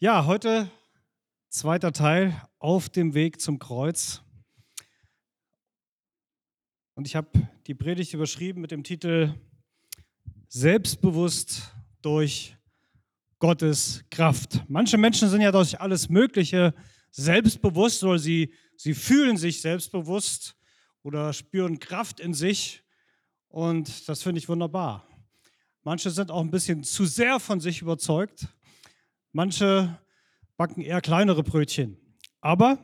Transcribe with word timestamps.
Ja, 0.00 0.26
heute 0.26 0.70
zweiter 1.48 1.92
Teil 1.92 2.40
auf 2.60 2.88
dem 2.88 3.14
Weg 3.14 3.40
zum 3.40 3.58
Kreuz. 3.58 4.22
Und 6.94 7.08
ich 7.08 7.16
habe 7.16 7.48
die 7.66 7.74
Predigt 7.74 8.14
überschrieben 8.14 8.60
mit 8.60 8.70
dem 8.70 8.84
Titel 8.84 9.34
Selbstbewusst 10.46 11.74
durch 12.00 12.56
Gottes 13.40 14.04
Kraft. 14.08 14.62
Manche 14.68 14.98
Menschen 14.98 15.28
sind 15.30 15.40
ja 15.40 15.50
durch 15.50 15.80
alles 15.80 16.08
Mögliche 16.08 16.76
selbstbewusst 17.10 18.04
oder 18.04 18.20
sie, 18.20 18.54
sie 18.76 18.94
fühlen 18.94 19.36
sich 19.36 19.60
selbstbewusst 19.60 20.54
oder 21.02 21.32
spüren 21.32 21.80
Kraft 21.80 22.20
in 22.20 22.34
sich. 22.34 22.84
Und 23.48 24.08
das 24.08 24.22
finde 24.22 24.38
ich 24.38 24.48
wunderbar. 24.48 25.08
Manche 25.82 26.12
sind 26.12 26.30
auch 26.30 26.40
ein 26.42 26.52
bisschen 26.52 26.84
zu 26.84 27.04
sehr 27.04 27.40
von 27.40 27.58
sich 27.58 27.82
überzeugt 27.82 28.46
Manche 29.32 29.98
backen 30.56 30.80
eher 30.80 31.00
kleinere 31.00 31.42
Brötchen. 31.42 31.98
Aber 32.40 32.78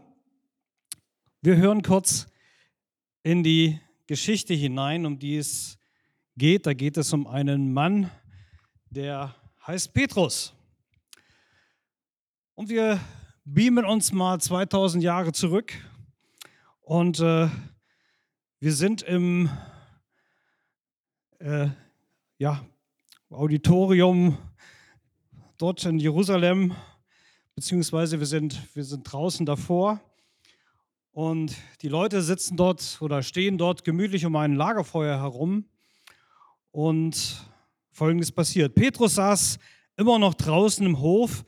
wir 1.40 1.56
hören 1.56 1.82
kurz 1.82 2.26
in 3.22 3.42
die 3.42 3.80
Geschichte 4.06 4.52
hinein, 4.52 5.06
um 5.06 5.18
die 5.18 5.36
es 5.36 5.78
geht. 6.36 6.66
Da 6.66 6.74
geht 6.74 6.96
es 6.96 7.12
um 7.12 7.26
einen 7.26 7.72
Mann, 7.72 8.10
der 8.90 9.34
heißt 9.66 9.94
Petrus. 9.94 10.54
Und 12.54 12.68
wir 12.68 13.00
beamen 13.44 13.84
uns 13.84 14.12
mal 14.12 14.40
2000 14.40 15.02
Jahre 15.02 15.32
zurück 15.32 15.72
und 16.82 17.20
äh, 17.20 17.48
wir 18.60 18.72
sind 18.72 19.02
im 19.02 19.50
äh, 21.38 21.68
ja, 22.38 22.64
Auditorium 23.30 24.38
dort 25.58 25.84
in 25.84 25.98
Jerusalem, 25.98 26.74
beziehungsweise 27.54 28.18
wir 28.18 28.26
sind, 28.26 28.60
wir 28.74 28.84
sind 28.84 29.04
draußen 29.04 29.46
davor. 29.46 30.00
Und 31.12 31.54
die 31.82 31.88
Leute 31.88 32.22
sitzen 32.22 32.56
dort 32.56 32.98
oder 33.00 33.22
stehen 33.22 33.56
dort 33.56 33.84
gemütlich 33.84 34.26
um 34.26 34.34
ein 34.34 34.54
Lagerfeuer 34.54 35.18
herum. 35.18 35.66
Und 36.72 37.46
folgendes 37.92 38.32
passiert. 38.32 38.74
Petrus 38.74 39.14
saß 39.14 39.58
immer 39.96 40.18
noch 40.18 40.34
draußen 40.34 40.84
im 40.84 40.98
Hof. 40.98 41.44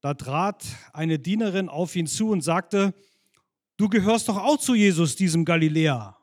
Da 0.00 0.14
trat 0.14 0.64
eine 0.94 1.18
Dienerin 1.18 1.68
auf 1.68 1.94
ihn 1.94 2.06
zu 2.06 2.30
und 2.30 2.40
sagte, 2.40 2.94
du 3.76 3.90
gehörst 3.90 4.30
doch 4.30 4.38
auch 4.38 4.56
zu 4.56 4.74
Jesus, 4.74 5.16
diesem 5.16 5.44
Galiläer. 5.44 6.16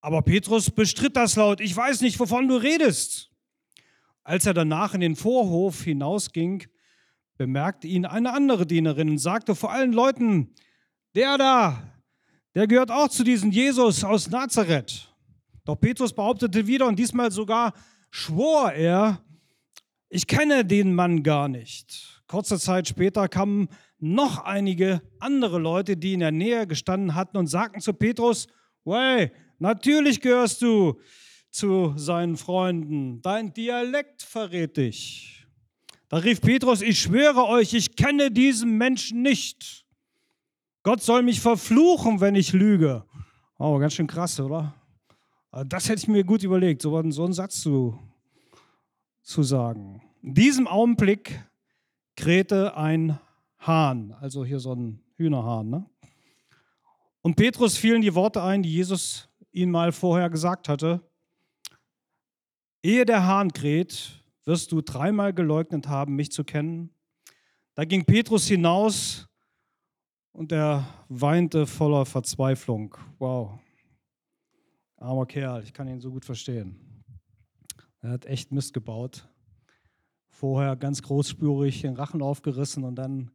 Aber 0.00 0.22
Petrus 0.22 0.70
bestritt 0.70 1.16
das 1.16 1.36
laut. 1.36 1.60
Ich 1.60 1.76
weiß 1.76 2.00
nicht, 2.00 2.18
wovon 2.18 2.48
du 2.48 2.56
redest. 2.56 3.31
Als 4.24 4.46
er 4.46 4.54
danach 4.54 4.94
in 4.94 5.00
den 5.00 5.16
Vorhof 5.16 5.82
hinausging, 5.82 6.64
bemerkte 7.36 7.88
ihn 7.88 8.06
eine 8.06 8.32
andere 8.32 8.66
Dienerin 8.66 9.10
und 9.10 9.18
sagte 9.18 9.54
vor 9.54 9.72
allen 9.72 9.92
Leuten, 9.92 10.54
der 11.14 11.38
da, 11.38 11.82
der 12.54 12.66
gehört 12.66 12.90
auch 12.90 13.08
zu 13.08 13.24
diesem 13.24 13.50
Jesus 13.50 14.04
aus 14.04 14.30
Nazareth. 14.30 15.08
Doch 15.64 15.76
Petrus 15.76 16.12
behauptete 16.12 16.66
wieder 16.66 16.86
und 16.86 16.98
diesmal 16.98 17.32
sogar 17.32 17.72
schwor 18.10 18.72
er, 18.72 19.24
ich 20.08 20.26
kenne 20.26 20.64
den 20.64 20.94
Mann 20.94 21.22
gar 21.22 21.48
nicht. 21.48 22.22
Kurze 22.26 22.58
Zeit 22.58 22.86
später 22.88 23.28
kamen 23.28 23.68
noch 23.98 24.44
einige 24.44 25.02
andere 25.20 25.58
Leute, 25.58 25.96
die 25.96 26.12
in 26.12 26.20
der 26.20 26.32
Nähe 26.32 26.66
gestanden 26.66 27.14
hatten 27.14 27.36
und 27.36 27.46
sagten 27.46 27.80
zu 27.80 27.92
Petrus, 27.92 28.46
Wey, 28.84 29.30
natürlich 29.58 30.20
gehörst 30.20 30.60
du 30.62 31.00
zu 31.52 31.92
seinen 31.96 32.36
Freunden, 32.36 33.20
dein 33.20 33.52
Dialekt 33.52 34.22
verrät 34.22 34.76
dich. 34.78 35.46
Da 36.08 36.16
rief 36.16 36.40
Petrus, 36.40 36.82
ich 36.82 36.98
schwöre 36.98 37.46
euch, 37.46 37.74
ich 37.74 37.94
kenne 37.94 38.30
diesen 38.30 38.76
Menschen 38.76 39.22
nicht. 39.22 39.86
Gott 40.82 41.02
soll 41.02 41.22
mich 41.22 41.40
verfluchen, 41.40 42.20
wenn 42.20 42.34
ich 42.34 42.52
lüge. 42.52 43.04
Oh, 43.58 43.78
ganz 43.78 43.94
schön 43.94 44.06
krass, 44.06 44.40
oder? 44.40 44.74
Also 45.50 45.68
das 45.68 45.88
hätte 45.88 46.00
ich 46.00 46.08
mir 46.08 46.24
gut 46.24 46.42
überlegt, 46.42 46.82
so 46.82 46.96
einen, 46.96 47.12
Satz 47.12 47.60
zu, 47.60 47.98
zu 49.22 49.42
sagen. 49.42 50.02
In 50.22 50.34
diesem 50.34 50.66
Augenblick 50.66 51.38
krähte 52.16 52.76
ein 52.76 53.18
Hahn, 53.58 54.12
also 54.20 54.44
hier 54.44 54.58
so 54.58 54.74
ein 54.74 55.02
Hühnerhahn. 55.16 55.68
Ne? 55.68 55.86
Und 57.20 57.36
Petrus 57.36 57.76
fielen 57.76 58.00
die 58.00 58.14
Worte 58.14 58.42
ein, 58.42 58.62
die 58.62 58.72
Jesus 58.72 59.28
ihm 59.52 59.70
mal 59.70 59.92
vorher 59.92 60.30
gesagt 60.30 60.68
hatte. 60.68 61.02
Ehe 62.82 63.04
der 63.04 63.26
Hahn 63.26 63.52
kräht, 63.52 64.22
wirst 64.44 64.72
du 64.72 64.80
dreimal 64.80 65.32
geleugnet 65.32 65.86
haben, 65.86 66.16
mich 66.16 66.32
zu 66.32 66.42
kennen. 66.42 66.90
Da 67.74 67.84
ging 67.84 68.04
Petrus 68.04 68.48
hinaus 68.48 69.28
und 70.32 70.50
er 70.50 70.86
weinte 71.08 71.66
voller 71.66 72.04
Verzweiflung. 72.04 72.96
Wow, 73.18 73.60
armer 74.96 75.26
Kerl, 75.26 75.62
ich 75.62 75.72
kann 75.72 75.86
ihn 75.86 76.00
so 76.00 76.10
gut 76.10 76.24
verstehen. 76.24 77.04
Er 78.00 78.10
hat 78.10 78.26
echt 78.26 78.50
Mist 78.50 78.74
gebaut. 78.74 79.28
Vorher 80.28 80.74
ganz 80.74 81.02
großspurig 81.02 81.82
den 81.82 81.94
Rachen 81.94 82.20
aufgerissen 82.20 82.82
und 82.82 82.96
dann 82.96 83.30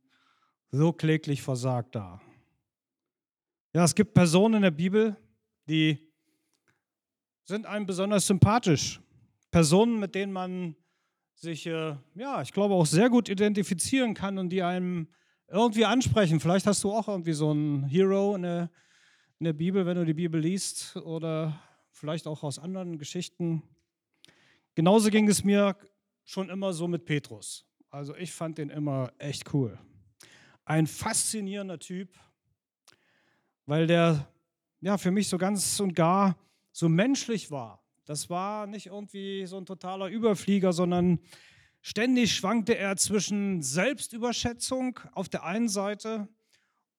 so 0.71 0.91
kläglich 0.91 1.41
versagt 1.41 1.95
da. 1.95 2.21
Ja, 3.73 3.85
es 3.85 3.95
gibt 3.95 4.13
Personen 4.13 4.55
in 4.55 4.61
der 4.63 4.71
Bibel, 4.71 5.15
die 5.69 6.11
sind 7.43 7.65
einem 7.65 7.85
besonders 7.85 8.27
sympathisch. 8.27 8.99
Personen, 9.51 9.99
mit 9.99 10.15
denen 10.15 10.33
man 10.33 10.75
sich, 11.35 11.65
äh, 11.67 11.95
ja, 12.15 12.41
ich 12.41 12.51
glaube 12.51 12.73
auch 12.73 12.85
sehr 12.85 13.09
gut 13.09 13.29
identifizieren 13.29 14.13
kann 14.13 14.37
und 14.37 14.49
die 14.49 14.63
einem 14.63 15.07
irgendwie 15.47 15.85
ansprechen. 15.85 16.39
Vielleicht 16.39 16.67
hast 16.67 16.83
du 16.83 16.91
auch 16.91 17.07
irgendwie 17.07 17.33
so 17.33 17.51
einen 17.51 17.83
Hero 17.83 18.35
in 18.35 18.41
der, 18.41 18.69
in 19.39 19.45
der 19.45 19.53
Bibel, 19.53 19.85
wenn 19.85 19.97
du 19.97 20.05
die 20.05 20.13
Bibel 20.13 20.41
liest 20.41 20.95
oder 20.97 21.59
vielleicht 21.91 22.27
auch 22.27 22.43
aus 22.43 22.59
anderen 22.59 22.97
Geschichten. 22.97 23.63
Genauso 24.75 25.09
ging 25.09 25.27
es 25.27 25.43
mir 25.43 25.77
schon 26.25 26.49
immer 26.49 26.73
so 26.73 26.87
mit 26.87 27.05
Petrus. 27.05 27.65
Also 27.89 28.15
ich 28.15 28.31
fand 28.31 28.57
den 28.57 28.69
immer 28.69 29.11
echt 29.17 29.53
cool. 29.53 29.79
Ein 30.65 30.85
faszinierender 30.85 31.79
Typ, 31.79 32.09
weil 33.65 33.87
der 33.87 34.27
ja 34.81 34.97
für 34.97 35.11
mich 35.11 35.29
so 35.29 35.37
ganz 35.37 35.79
und 35.79 35.93
gar 35.95 36.37
so 36.71 36.89
menschlich 36.89 37.49
war. 37.49 37.86
Das 38.07 38.29
war 38.29 38.67
nicht 38.67 38.85
irgendwie 38.85 39.45
so 39.47 39.57
ein 39.57 39.65
totaler 39.65 40.07
Überflieger, 40.07 40.71
sondern 40.71 41.19
ständig 41.81 42.33
schwankte 42.33 42.77
er 42.77 42.95
zwischen 42.95 43.61
Selbstüberschätzung 43.61 44.97
auf 45.11 45.27
der 45.27 45.43
einen 45.43 45.67
Seite 45.67 46.29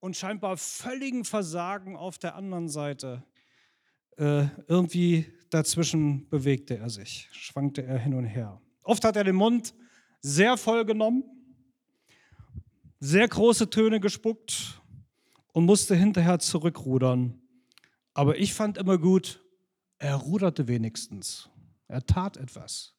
und 0.01 0.19
scheinbar 0.19 0.59
völligen 0.59 1.25
Versagen 1.25 1.97
auf 1.97 2.19
der 2.19 2.35
anderen 2.35 2.69
Seite. 2.69 3.25
Äh, 4.19 4.49
irgendwie 4.67 5.25
dazwischen 5.49 6.29
bewegte 6.29 6.77
er 6.77 6.91
sich, 6.91 7.31
schwankte 7.33 7.85
er 7.85 7.99
hin 7.99 8.13
und 8.13 8.27
her. 8.27 8.61
Oft 8.83 9.03
hat 9.03 9.17
er 9.17 9.25
den 9.25 9.37
Mund 9.37 9.73
sehr 10.21 10.59
voll 10.59 10.85
genommen, 10.85 11.25
sehr 13.01 13.27
große 13.27 13.71
Töne 13.71 13.99
gespuckt 13.99 14.83
und 15.55 15.65
musste 15.65 15.97
hinterher 15.97 16.39
zurückrudern. 16.39 17.41
Aber 18.13 18.37
ich 18.37 18.53
fand 18.53 18.77
immer 18.77 18.99
gut, 18.99 19.41
er 19.99 20.17
ruderte 20.17 20.69
wenigstens. 20.69 21.49
Er 21.89 22.05
tat 22.05 22.37
etwas. 22.37 22.95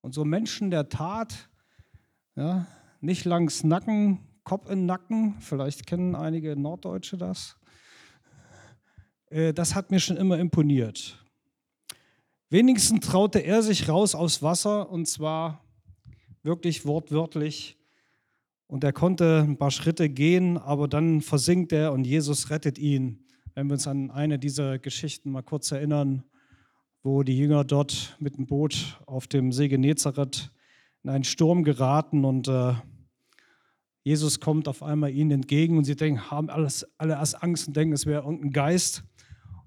Und 0.00 0.14
so 0.14 0.24
Menschen 0.24 0.70
der 0.70 0.88
Tat, 0.88 1.48
ja, 2.36 2.66
nicht 3.00 3.24
langs 3.24 3.64
Nacken, 3.64 4.20
Kopf 4.44 4.70
in 4.70 4.86
Nacken, 4.86 5.36
vielleicht 5.40 5.86
kennen 5.86 6.14
einige 6.14 6.56
Norddeutsche 6.56 7.18
das, 7.18 7.56
äh, 9.26 9.52
das 9.52 9.74
hat 9.74 9.90
mir 9.90 10.00
schon 10.00 10.16
immer 10.16 10.38
imponiert. 10.38 11.18
Wenigstens 12.48 13.06
traute 13.06 13.40
er 13.40 13.62
sich 13.62 13.88
raus 13.88 14.14
aufs 14.14 14.42
Wasser 14.42 14.90
und 14.90 15.06
zwar 15.06 15.64
wirklich 16.42 16.86
wortwörtlich. 16.86 17.76
Und 18.66 18.84
er 18.84 18.92
konnte 18.92 19.44
ein 19.46 19.58
paar 19.58 19.70
Schritte 19.70 20.08
gehen, 20.08 20.56
aber 20.56 20.88
dann 20.88 21.20
versinkt 21.20 21.72
er 21.72 21.92
und 21.92 22.04
Jesus 22.04 22.50
rettet 22.50 22.78
ihn 22.78 23.24
wenn 23.54 23.66
wir 23.66 23.74
uns 23.74 23.86
an 23.86 24.10
eine 24.10 24.38
dieser 24.38 24.78
Geschichten 24.78 25.30
mal 25.30 25.42
kurz 25.42 25.72
erinnern, 25.72 26.24
wo 27.02 27.22
die 27.22 27.36
Jünger 27.36 27.64
dort 27.64 28.16
mit 28.20 28.36
dem 28.36 28.46
Boot 28.46 29.00
auf 29.06 29.26
dem 29.26 29.52
See 29.52 29.68
Genezareth 29.68 30.50
in 31.02 31.10
einen 31.10 31.24
Sturm 31.24 31.64
geraten 31.64 32.24
und 32.24 32.48
äh, 32.48 32.74
Jesus 34.02 34.40
kommt 34.40 34.66
auf 34.68 34.82
einmal 34.82 35.10
ihnen 35.10 35.30
entgegen 35.30 35.76
und 35.76 35.84
sie 35.84 35.96
denken, 35.96 36.30
haben 36.30 36.48
alles, 36.48 36.86
alle 36.98 37.14
erst 37.14 37.42
Angst 37.42 37.68
und 37.68 37.76
denken, 37.76 37.92
es 37.92 38.06
wäre 38.06 38.22
irgendein 38.22 38.50
Geist. 38.50 39.04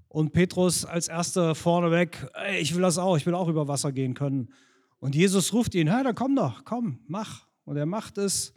Und 0.08 0.32
Petrus 0.32 0.84
als 0.84 1.08
erster 1.08 1.54
vorneweg, 1.54 2.28
ey, 2.34 2.60
ich 2.60 2.74
will 2.74 2.82
das 2.82 2.98
auch, 2.98 3.16
ich 3.16 3.26
will 3.26 3.34
auch 3.34 3.48
über 3.48 3.68
Wasser 3.68 3.92
gehen 3.92 4.14
können. 4.14 4.52
Und 4.98 5.14
Jesus 5.14 5.52
ruft 5.52 5.74
ihn, 5.74 5.88
hey, 5.88 6.04
dann 6.04 6.14
komm 6.14 6.36
doch, 6.36 6.64
komm, 6.64 7.00
mach. 7.06 7.46
Und 7.64 7.76
er 7.76 7.86
macht 7.86 8.18
es. 8.18 8.54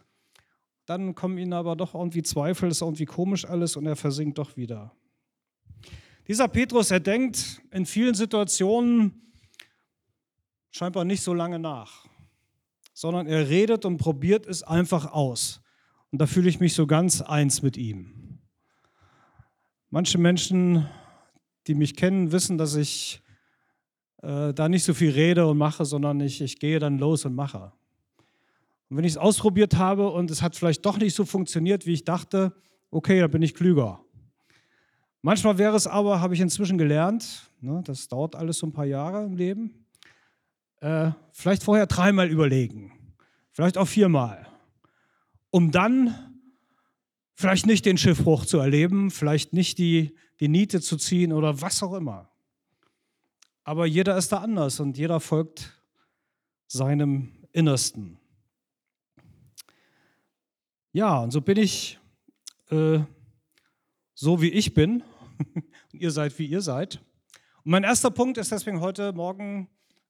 Dann 0.86 1.14
kommen 1.14 1.36
ihnen 1.38 1.52
aber 1.52 1.76
doch 1.76 1.94
irgendwie 1.94 2.22
Zweifel, 2.22 2.70
ist 2.70 2.80
irgendwie 2.80 3.04
komisch 3.04 3.44
alles 3.44 3.76
und 3.76 3.86
er 3.86 3.96
versinkt 3.96 4.38
doch 4.38 4.56
wieder. 4.56 4.92
Dieser 6.28 6.46
Petrus, 6.46 6.90
er 6.90 7.00
denkt 7.00 7.62
in 7.70 7.86
vielen 7.86 8.14
Situationen 8.14 9.32
scheinbar 10.70 11.06
nicht 11.06 11.22
so 11.22 11.32
lange 11.32 11.58
nach, 11.58 12.04
sondern 12.92 13.26
er 13.26 13.48
redet 13.48 13.86
und 13.86 13.96
probiert 13.96 14.46
es 14.46 14.62
einfach 14.62 15.10
aus. 15.10 15.62
Und 16.12 16.20
da 16.20 16.26
fühle 16.26 16.50
ich 16.50 16.60
mich 16.60 16.74
so 16.74 16.86
ganz 16.86 17.22
eins 17.22 17.62
mit 17.62 17.78
ihm. 17.78 18.40
Manche 19.88 20.18
Menschen, 20.18 20.86
die 21.66 21.74
mich 21.74 21.96
kennen, 21.96 22.30
wissen, 22.30 22.58
dass 22.58 22.74
ich 22.74 23.22
äh, 24.22 24.52
da 24.52 24.68
nicht 24.68 24.84
so 24.84 24.92
viel 24.92 25.12
rede 25.12 25.46
und 25.46 25.56
mache, 25.56 25.86
sondern 25.86 26.20
ich, 26.20 26.42
ich 26.42 26.58
gehe 26.58 26.78
dann 26.78 26.98
los 26.98 27.24
und 27.24 27.34
mache. 27.34 27.72
Und 28.90 28.98
wenn 28.98 29.04
ich 29.04 29.12
es 29.12 29.18
ausprobiert 29.18 29.76
habe 29.76 30.10
und 30.10 30.30
es 30.30 30.42
hat 30.42 30.56
vielleicht 30.56 30.84
doch 30.84 30.98
nicht 30.98 31.14
so 31.14 31.24
funktioniert, 31.24 31.86
wie 31.86 31.94
ich 31.94 32.04
dachte, 32.04 32.54
okay, 32.90 33.18
da 33.20 33.28
bin 33.28 33.40
ich 33.40 33.54
klüger. 33.54 34.04
Manchmal 35.22 35.58
wäre 35.58 35.76
es 35.76 35.86
aber, 35.86 36.20
habe 36.20 36.34
ich 36.34 36.40
inzwischen 36.40 36.78
gelernt, 36.78 37.50
ne, 37.60 37.82
das 37.84 38.08
dauert 38.08 38.36
alles 38.36 38.58
so 38.58 38.66
ein 38.66 38.72
paar 38.72 38.84
Jahre 38.84 39.24
im 39.24 39.36
Leben, 39.36 39.86
äh, 40.80 41.10
vielleicht 41.32 41.64
vorher 41.64 41.86
dreimal 41.86 42.28
überlegen, 42.28 42.92
vielleicht 43.50 43.78
auch 43.78 43.88
viermal, 43.88 44.46
um 45.50 45.72
dann 45.72 46.14
vielleicht 47.34 47.66
nicht 47.66 47.84
den 47.84 47.98
Schiffbruch 47.98 48.46
zu 48.46 48.58
erleben, 48.58 49.10
vielleicht 49.10 49.52
nicht 49.52 49.78
die, 49.78 50.16
die 50.40 50.48
Niete 50.48 50.80
zu 50.80 50.96
ziehen 50.96 51.32
oder 51.32 51.60
was 51.60 51.82
auch 51.82 51.94
immer. 51.94 52.30
Aber 53.64 53.86
jeder 53.86 54.16
ist 54.16 54.32
da 54.32 54.38
anders 54.38 54.80
und 54.80 54.96
jeder 54.96 55.20
folgt 55.20 55.72
seinem 56.68 57.32
Innersten. 57.52 58.18
Ja, 60.92 61.18
und 61.20 61.32
so 61.32 61.40
bin 61.40 61.58
ich 61.58 61.98
äh, 62.70 63.00
so, 64.20 64.42
wie 64.42 64.48
ich 64.48 64.74
bin. 64.74 65.04
und 65.54 66.00
ihr 66.00 66.10
seid, 66.10 66.36
wie 66.40 66.46
ihr 66.46 66.60
seid. 66.60 66.96
Und 67.64 67.70
mein 67.70 67.84
erster 67.84 68.10
Punkt 68.10 68.36
ist 68.36 68.50
deswegen 68.50 68.80
heute 68.80 69.12
Morgen 69.12 69.68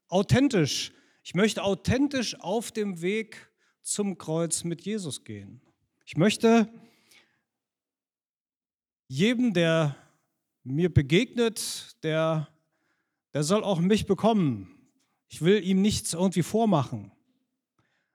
authentisch. 0.09 0.93
Ich 1.23 1.35
möchte 1.35 1.63
authentisch 1.63 2.41
auf 2.41 2.73
dem 2.73 3.03
Weg 3.03 3.51
zum 3.83 4.17
Kreuz 4.17 4.65
mit 4.65 4.81
Jesus 4.81 5.25
gehen. 5.25 5.61
Ich 6.07 6.17
möchte 6.17 6.73
jedem, 9.09 9.53
der 9.53 9.95
mir 10.65 10.93
begegnet, 10.93 11.97
der 12.03 12.49
der 13.35 13.43
soll 13.43 13.63
auch 13.63 13.79
mich 13.79 14.07
bekommen. 14.07 14.75
Ich 15.29 15.43
will 15.43 15.63
ihm 15.63 15.83
nichts 15.83 16.15
irgendwie 16.15 16.43
vormachen. 16.43 17.13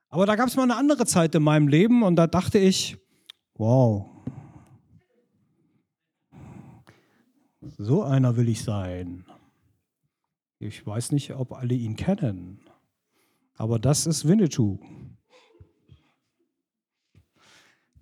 Aber 0.10 0.26
da 0.26 0.36
gab 0.36 0.48
es 0.48 0.56
mal 0.56 0.64
eine 0.64 0.76
andere 0.76 1.06
Zeit 1.06 1.36
in 1.36 1.44
meinem 1.44 1.68
Leben 1.68 2.02
und 2.02 2.16
da 2.16 2.26
dachte 2.26 2.58
ich, 2.58 2.98
wow, 3.54 4.13
so 7.78 8.04
einer 8.04 8.38
will 8.38 8.50
ich 8.50 8.64
sein. 8.64 9.26
Ich 10.60 10.86
weiß 10.86 11.12
nicht, 11.12 11.34
ob 11.34 11.54
alle 11.54 11.74
ihn 11.74 11.96
kennen, 11.96 12.62
aber 13.56 13.80
das 13.80 14.06
ist 14.06 14.28
Winnetou. 14.28 14.80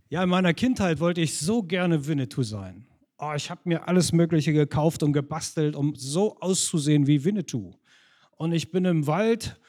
Ja, 0.10 0.24
in 0.24 0.30
meiner 0.30 0.54
Kindheit 0.54 1.00
wollte 1.00 1.22
ich 1.22 1.38
so 1.38 1.64
gerne 1.64 2.06
Winnetou 2.06 2.44
sein 2.44 2.88
oh, 3.22 3.34
ich 3.36 3.50
habe 3.50 3.62
mir 3.66 3.88
alles 3.88 4.12
Mögliche 4.12 4.52
gekauft 4.52 5.04
und 5.04 5.14
gebastelt, 5.14 5.76
um 5.76 5.96
so 5.96 6.38
auszusehen 6.40 7.08
wie 7.08 7.24
Winnetou. 7.24 7.76
Und 8.32 8.52
ich 8.52 8.72
bin 8.72 8.84
im 8.86 9.08
Wald 9.08 9.60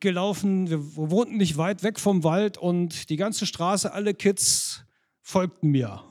gelaufen, 0.00 0.68
wir 0.68 0.96
wohnten 0.96 1.38
nicht 1.38 1.56
weit 1.56 1.82
weg 1.82 1.98
vom 1.98 2.22
Wald 2.22 2.58
und 2.58 3.08
die 3.08 3.16
ganze 3.16 3.46
Straße, 3.46 3.92
alle 3.92 4.14
Kids 4.14 4.84
folgten 5.22 5.70
mir. 5.70 6.04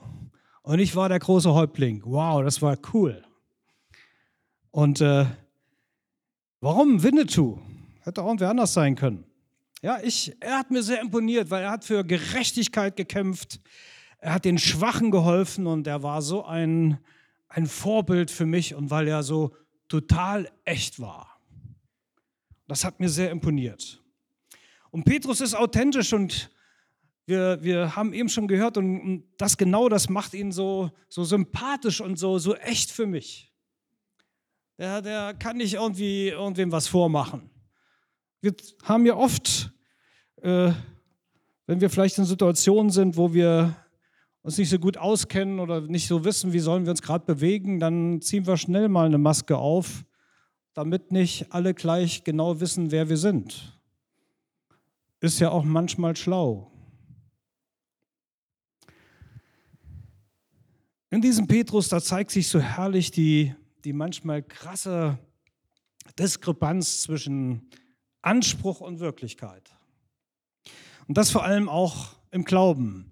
Und 0.68 0.80
ich 0.80 0.98
war 0.98 1.08
der 1.08 1.19
große 1.19 1.54
Häuptling. 1.54 2.02
Wow, 2.04 2.44
das 2.44 2.62
war 2.62 2.78
cool. 2.94 3.24
Und 4.69 5.00
äh, 5.00 5.25
warum 6.60 7.02
Winnetou? 7.04 7.62
Hätte 8.02 8.22
auch 8.22 8.25
irgendwer 8.25 8.50
anders 8.50 8.74
sein 8.74 8.96
können. 8.96 9.24
Ja, 9.81 10.02
ich, 10.04 10.36
er 10.42 10.60
hat 10.60 10.69
mir 10.69 10.84
sehr 10.84 11.00
imponiert, 11.00 11.52
weil 11.52 11.64
er 11.64 11.72
hat 11.72 11.86
für 11.86 12.04
Gerechtigkeit 12.04 12.98
gekämpft. 12.98 13.62
Er 14.18 14.34
hat 14.34 14.44
den 14.44 14.58
Schwachen 14.58 15.10
geholfen 15.10 15.68
und 15.68 15.88
er 15.88 16.04
war 16.04 16.22
so 16.22 16.44
ein, 16.44 16.98
ein 17.48 17.66
Vorbild 17.66 18.30
für 18.30 18.46
mich 18.46 18.75
und 18.75 18.90
weil 18.90 19.08
er 19.08 19.24
so 19.24 19.56
total 19.88 20.52
echt 20.66 21.00
war. 21.00 21.40
Das 22.68 22.84
hat 22.84 23.00
mir 23.00 23.08
sehr 23.08 23.31
imponiert. 23.31 24.04
Und 24.92 25.06
Petrus 25.06 25.40
ist 25.40 25.56
authentisch 25.56 26.12
und 26.12 26.50
wir, 27.27 27.62
wir 27.62 27.95
haben 27.95 28.13
eben 28.13 28.29
schon 28.29 28.47
gehört 28.47 28.77
und, 28.77 29.01
und 29.01 29.24
das 29.38 29.57
genau 29.57 29.89
das 29.89 30.07
macht 30.09 30.33
ihn 30.33 30.53
so, 30.53 30.91
so 31.09 31.25
sympathisch 31.25 32.00
und 32.00 32.18
so, 32.18 32.39
so 32.39 32.56
echt 32.56 32.89
für 32.89 33.06
mich. 33.06 33.53
Der, 34.77 35.01
der 35.01 35.33
kann 35.33 35.57
nicht 35.57 35.74
irgendwie 35.74 36.29
irgendwem 36.29 36.71
was 36.71 36.88
vormachen. 36.88 37.50
Wir 38.39 38.56
haben 38.83 39.06
ja 39.06 39.15
oft, 39.15 39.74
äh, 40.41 40.71
wenn 41.65 41.81
wir 41.81 41.89
vielleicht 41.89 42.18
in 42.18 42.25
Situationen 42.25 42.91
sind, 42.91 43.18
wo 43.18 43.33
wir 43.33 43.75
uns 44.41 44.57
nicht 44.57 44.69
so 44.69 44.79
gut 44.79 44.95
auskennen 44.95 45.59
oder 45.59 45.81
nicht 45.81 46.07
so 46.07 46.24
wissen, 46.24 46.53
wie 46.53 46.59
sollen 46.59 46.85
wir 46.85 46.91
uns 46.91 47.01
gerade 47.01 47.25
bewegen, 47.25 47.81
dann 47.81 48.21
ziehen 48.21 48.47
wir 48.47 48.56
schnell 48.56 48.88
mal 48.88 49.06
eine 49.06 49.18
Maske 49.18 49.57
auf, 49.57 50.06
damit 50.74 51.12
nicht 51.12 51.51
alle 51.51 51.74
gleich 51.74 52.24
genau 52.24 52.62
wissen, 52.62 52.91
wer 52.91 53.09
wir 53.09 53.18
sind. 53.18 53.77
Ist 55.19 55.39
ja 55.39 55.50
auch 55.50 55.65
manchmal 55.65 56.15
schlau. 56.15 56.71
In 61.09 61.21
diesem 61.21 61.48
Petrus, 61.48 61.88
da 61.88 62.01
zeigt 62.01 62.31
sich 62.31 62.50
so 62.50 62.59
herrlich 62.59 63.12
die, 63.12 63.56
die 63.86 63.94
manchmal 63.94 64.44
krasse 64.44 65.18
Diskrepanz 66.19 67.01
zwischen 67.01 67.69
Anspruch 68.21 68.81
und 68.81 69.00
Wirklichkeit. 69.00 69.74
Und 71.07 71.18
das 71.18 71.31
vor 71.31 71.45
allem 71.45 71.69
auch 71.69 72.18
im 72.31 72.44
Glauben. 72.44 73.12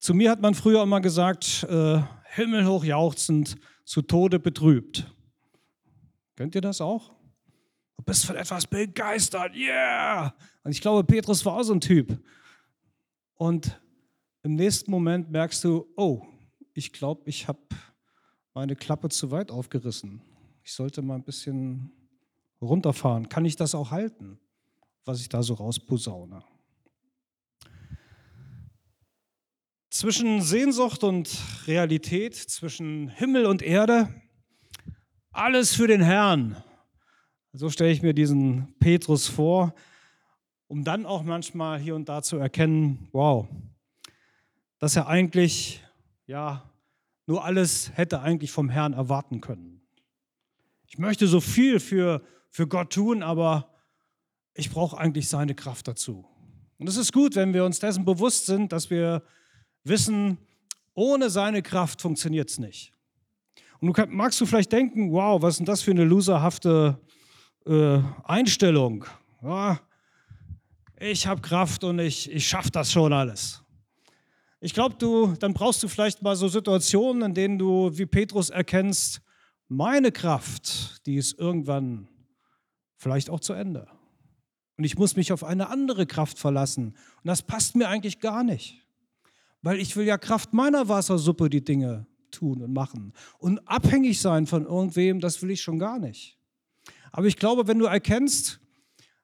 Zu 0.00 0.12
mir 0.12 0.30
hat 0.30 0.40
man 0.40 0.54
früher 0.54 0.82
immer 0.82 1.00
gesagt, 1.00 1.64
äh, 1.68 2.02
himmelhoch 2.34 2.82
jauchzend, 2.82 3.56
zu 3.84 4.02
Tode 4.02 4.40
betrübt. 4.40 5.06
Könnt 6.34 6.56
ihr 6.56 6.60
das 6.60 6.80
auch? 6.80 7.14
Du 7.96 8.02
bist 8.04 8.26
von 8.26 8.36
etwas 8.36 8.66
begeistert, 8.66 9.54
yeah! 9.54 10.34
Und 10.64 10.72
ich 10.72 10.80
glaube, 10.80 11.04
Petrus 11.04 11.44
war 11.44 11.54
auch 11.54 11.62
so 11.62 11.74
ein 11.74 11.80
Typ. 11.80 12.18
Und 13.34 13.80
im 14.42 14.56
nächsten 14.56 14.90
Moment 14.90 15.30
merkst 15.30 15.62
du, 15.62 15.86
oh, 15.96 16.26
ich 16.78 16.92
glaube, 16.92 17.22
ich 17.28 17.48
habe 17.48 17.58
meine 18.54 18.76
Klappe 18.76 19.08
zu 19.08 19.32
weit 19.32 19.50
aufgerissen. 19.50 20.22
Ich 20.62 20.72
sollte 20.72 21.02
mal 21.02 21.16
ein 21.16 21.24
bisschen 21.24 21.90
runterfahren. 22.60 23.28
Kann 23.28 23.44
ich 23.44 23.56
das 23.56 23.74
auch 23.74 23.90
halten, 23.90 24.38
was 25.04 25.20
ich 25.20 25.28
da 25.28 25.42
so 25.42 25.54
rausposaune? 25.54 26.44
Zwischen 29.90 30.40
Sehnsucht 30.40 31.02
und 31.02 31.36
Realität, 31.66 32.36
zwischen 32.36 33.08
Himmel 33.08 33.46
und 33.46 33.60
Erde, 33.60 34.14
alles 35.32 35.74
für 35.74 35.88
den 35.88 36.00
Herrn. 36.00 36.62
So 37.52 37.70
stelle 37.70 37.90
ich 37.90 38.02
mir 38.02 38.14
diesen 38.14 38.78
Petrus 38.78 39.26
vor, 39.26 39.74
um 40.68 40.84
dann 40.84 41.06
auch 41.06 41.24
manchmal 41.24 41.80
hier 41.80 41.96
und 41.96 42.08
da 42.08 42.22
zu 42.22 42.36
erkennen, 42.36 43.08
wow, 43.10 43.48
dass 44.78 44.94
er 44.94 45.08
eigentlich, 45.08 45.82
ja, 46.26 46.67
nur 47.28 47.44
alles 47.44 47.92
hätte 47.94 48.22
eigentlich 48.22 48.50
vom 48.50 48.70
Herrn 48.70 48.94
erwarten 48.94 49.42
können. 49.42 49.82
Ich 50.86 50.96
möchte 50.98 51.26
so 51.26 51.42
viel 51.42 51.78
für, 51.78 52.22
für 52.48 52.66
Gott 52.66 52.90
tun, 52.90 53.22
aber 53.22 53.70
ich 54.54 54.70
brauche 54.70 54.96
eigentlich 54.96 55.28
seine 55.28 55.54
Kraft 55.54 55.86
dazu. 55.86 56.26
Und 56.78 56.88
es 56.88 56.96
ist 56.96 57.12
gut, 57.12 57.36
wenn 57.36 57.52
wir 57.52 57.66
uns 57.66 57.80
dessen 57.80 58.06
bewusst 58.06 58.46
sind, 58.46 58.72
dass 58.72 58.88
wir 58.88 59.22
wissen, 59.84 60.38
ohne 60.94 61.28
seine 61.28 61.60
Kraft 61.60 62.00
funktioniert 62.00 62.48
es 62.48 62.58
nicht. 62.58 62.92
Und 63.78 63.88
du 63.88 63.92
kann, 63.92 64.10
magst 64.10 64.40
du 64.40 64.46
vielleicht 64.46 64.72
denken, 64.72 65.12
wow, 65.12 65.42
was 65.42 65.54
ist 65.54 65.58
denn 65.58 65.66
das 65.66 65.82
für 65.82 65.90
eine 65.90 66.04
loserhafte 66.04 66.98
äh, 67.66 68.00
Einstellung? 68.24 69.04
Ja, 69.42 69.78
ich 70.98 71.26
habe 71.26 71.42
Kraft 71.42 71.84
und 71.84 71.98
ich, 71.98 72.32
ich 72.32 72.48
schaffe 72.48 72.70
das 72.70 72.90
schon 72.90 73.12
alles. 73.12 73.62
Ich 74.60 74.74
glaube, 74.74 74.96
du, 74.98 75.34
dann 75.38 75.54
brauchst 75.54 75.82
du 75.82 75.88
vielleicht 75.88 76.22
mal 76.22 76.34
so 76.34 76.48
Situationen, 76.48 77.22
in 77.22 77.34
denen 77.34 77.58
du 77.58 77.96
wie 77.96 78.06
Petrus 78.06 78.50
erkennst, 78.50 79.20
meine 79.68 80.10
Kraft, 80.10 81.06
die 81.06 81.16
ist 81.16 81.38
irgendwann 81.38 82.08
vielleicht 82.96 83.30
auch 83.30 83.40
zu 83.40 83.52
Ende. 83.52 83.86
Und 84.76 84.84
ich 84.84 84.96
muss 84.96 85.16
mich 85.16 85.32
auf 85.32 85.44
eine 85.44 85.68
andere 85.68 86.06
Kraft 86.06 86.38
verlassen. 86.38 86.88
Und 87.22 87.26
das 87.26 87.42
passt 87.42 87.76
mir 87.76 87.88
eigentlich 87.88 88.20
gar 88.20 88.42
nicht. 88.42 88.84
Weil 89.62 89.78
ich 89.80 89.96
will 89.96 90.06
ja 90.06 90.18
Kraft 90.18 90.54
meiner 90.54 90.88
Wassersuppe 90.88 91.50
die 91.50 91.64
Dinge 91.64 92.06
tun 92.30 92.62
und 92.62 92.72
machen. 92.72 93.12
Und 93.38 93.58
abhängig 93.68 94.20
sein 94.20 94.46
von 94.46 94.64
irgendwem, 94.64 95.20
das 95.20 95.42
will 95.42 95.50
ich 95.50 95.60
schon 95.60 95.78
gar 95.78 95.98
nicht. 95.98 96.38
Aber 97.12 97.26
ich 97.26 97.36
glaube, 97.36 97.66
wenn 97.66 97.78
du 97.78 97.86
erkennst, 97.86 98.60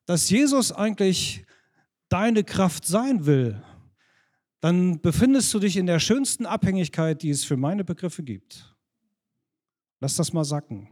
dass 0.07 0.31
Jesus 0.31 0.73
eigentlich 0.73 1.45
deine 2.09 2.45
Kraft 2.45 2.87
sein 2.87 3.27
will, 3.27 3.63
dann 4.65 4.99
befindest 5.03 5.53
du 5.53 5.59
dich 5.59 5.77
in 5.77 5.85
der 5.85 5.99
schönsten 5.99 6.47
Abhängigkeit, 6.47 7.23
die 7.23 7.29
es 7.29 7.45
für 7.45 7.59
meine 7.59 7.85
Begriffe 7.85 8.23
gibt. 8.23 8.75
Lass 10.01 10.17
das 10.17 10.33
mal 10.33 10.45
sacken. 10.45 10.89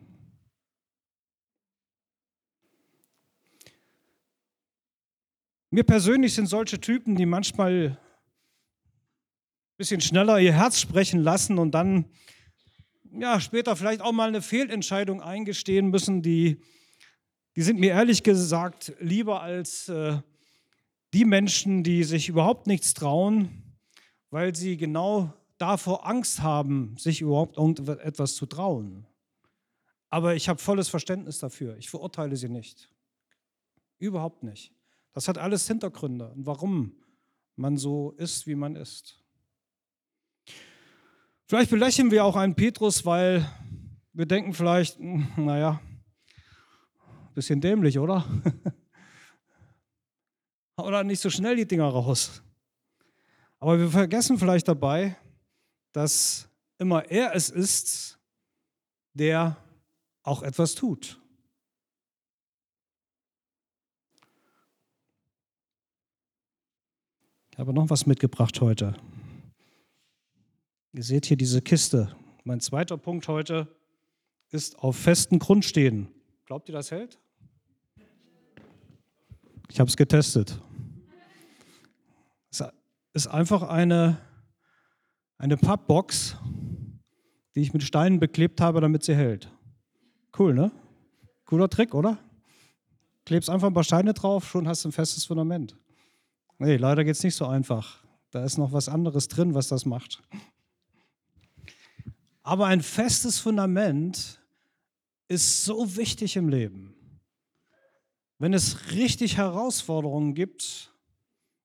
Mir 5.70 5.84
persönlich 5.84 6.34
sind 6.34 6.48
solche 6.48 6.82
Typen, 6.82 7.16
die 7.16 7.24
manchmal 7.24 7.96
ein 7.96 7.98
bisschen 9.78 10.02
schneller 10.02 10.38
ihr 10.38 10.52
Herz 10.52 10.78
sprechen 10.78 11.20
lassen 11.20 11.56
und 11.58 11.70
dann 11.70 12.04
ja, 13.10 13.40
später 13.40 13.74
vielleicht 13.74 14.02
auch 14.02 14.12
mal 14.12 14.28
eine 14.28 14.42
Fehlentscheidung 14.42 15.22
eingestehen 15.22 15.88
müssen, 15.88 16.20
die, 16.20 16.60
die 17.56 17.62
sind 17.62 17.80
mir 17.80 17.92
ehrlich 17.92 18.22
gesagt 18.22 18.92
lieber 19.00 19.40
als 19.40 19.88
äh, 19.88 20.18
die 21.14 21.24
Menschen, 21.24 21.82
die 21.82 22.04
sich 22.04 22.28
überhaupt 22.28 22.66
nichts 22.66 22.92
trauen, 22.92 23.61
weil 24.32 24.54
sie 24.54 24.78
genau 24.78 25.30
davor 25.58 26.06
Angst 26.06 26.42
haben, 26.42 26.96
sich 26.98 27.20
überhaupt 27.20 27.58
irgendetwas 27.58 28.34
zu 28.34 28.46
trauen. 28.46 29.06
Aber 30.08 30.34
ich 30.34 30.48
habe 30.48 30.58
volles 30.58 30.88
Verständnis 30.88 31.38
dafür. 31.38 31.76
Ich 31.76 31.90
verurteile 31.90 32.34
sie 32.34 32.48
nicht. 32.48 32.90
Überhaupt 33.98 34.42
nicht. 34.42 34.72
Das 35.12 35.28
hat 35.28 35.36
alles 35.36 35.68
Hintergründe 35.68 36.30
und 36.30 36.46
warum 36.46 36.94
man 37.56 37.76
so 37.76 38.12
ist, 38.12 38.46
wie 38.46 38.54
man 38.54 38.74
ist. 38.74 39.22
Vielleicht 41.44 41.70
belächeln 41.70 42.10
wir 42.10 42.24
auch 42.24 42.36
einen 42.36 42.54
Petrus, 42.54 43.04
weil 43.04 43.46
wir 44.14 44.24
denken 44.24 44.54
vielleicht, 44.54 44.98
hm, 44.98 45.28
naja, 45.36 45.78
bisschen 47.34 47.60
dämlich, 47.60 47.98
oder? 47.98 48.24
oder 50.78 51.04
nicht 51.04 51.20
so 51.20 51.28
schnell 51.28 51.56
die 51.56 51.66
Dinger 51.66 51.88
raus. 51.88 52.42
Aber 53.62 53.78
wir 53.78 53.90
vergessen 53.90 54.38
vielleicht 54.38 54.66
dabei, 54.66 55.16
dass 55.92 56.48
immer 56.78 57.08
er 57.08 57.36
es 57.36 57.48
ist, 57.48 58.18
der 59.14 59.56
auch 60.24 60.42
etwas 60.42 60.74
tut. 60.74 61.20
Ich 67.52 67.58
habe 67.60 67.72
noch 67.72 67.88
was 67.88 68.04
mitgebracht 68.04 68.60
heute. 68.60 68.96
Ihr 70.92 71.04
seht 71.04 71.26
hier 71.26 71.36
diese 71.36 71.62
Kiste. 71.62 72.16
Mein 72.42 72.58
zweiter 72.58 72.96
Punkt 72.96 73.28
heute 73.28 73.68
ist 74.50 74.76
auf 74.80 74.96
festen 74.96 75.38
Grund 75.38 75.64
stehen. 75.64 76.08
Glaubt 76.46 76.68
ihr, 76.68 76.72
das 76.72 76.90
hält? 76.90 77.20
Ich 79.68 79.78
habe 79.78 79.88
es 79.88 79.96
getestet. 79.96 80.60
Ist 83.14 83.26
einfach 83.26 83.62
eine, 83.62 84.18
eine 85.38 85.56
Pappbox, 85.56 86.36
die 87.54 87.60
ich 87.60 87.72
mit 87.72 87.82
Steinen 87.82 88.20
beklebt 88.20 88.60
habe, 88.60 88.80
damit 88.80 89.04
sie 89.04 89.14
hält. 89.14 89.50
Cool, 90.38 90.54
ne? 90.54 90.72
Cooler 91.44 91.68
Trick, 91.68 91.94
oder? 91.94 92.18
Klebst 93.26 93.50
einfach 93.50 93.68
ein 93.68 93.74
paar 93.74 93.84
Steine 93.84 94.14
drauf, 94.14 94.48
schon 94.48 94.66
hast 94.66 94.84
du 94.84 94.88
ein 94.88 94.92
festes 94.92 95.26
Fundament. 95.26 95.76
Nee, 96.58 96.76
leider 96.76 97.04
geht 97.04 97.16
es 97.16 97.22
nicht 97.22 97.34
so 97.34 97.46
einfach. 97.46 98.02
Da 98.30 98.44
ist 98.44 98.56
noch 98.56 98.72
was 98.72 98.88
anderes 98.88 99.28
drin, 99.28 99.54
was 99.54 99.68
das 99.68 99.84
macht. 99.84 100.22
Aber 102.42 102.66
ein 102.66 102.80
festes 102.80 103.38
Fundament 103.38 104.40
ist 105.28 105.64
so 105.64 105.96
wichtig 105.96 106.36
im 106.36 106.48
Leben. 106.48 106.94
Wenn 108.38 108.54
es 108.54 108.92
richtig 108.92 109.36
Herausforderungen 109.36 110.34
gibt, 110.34 110.91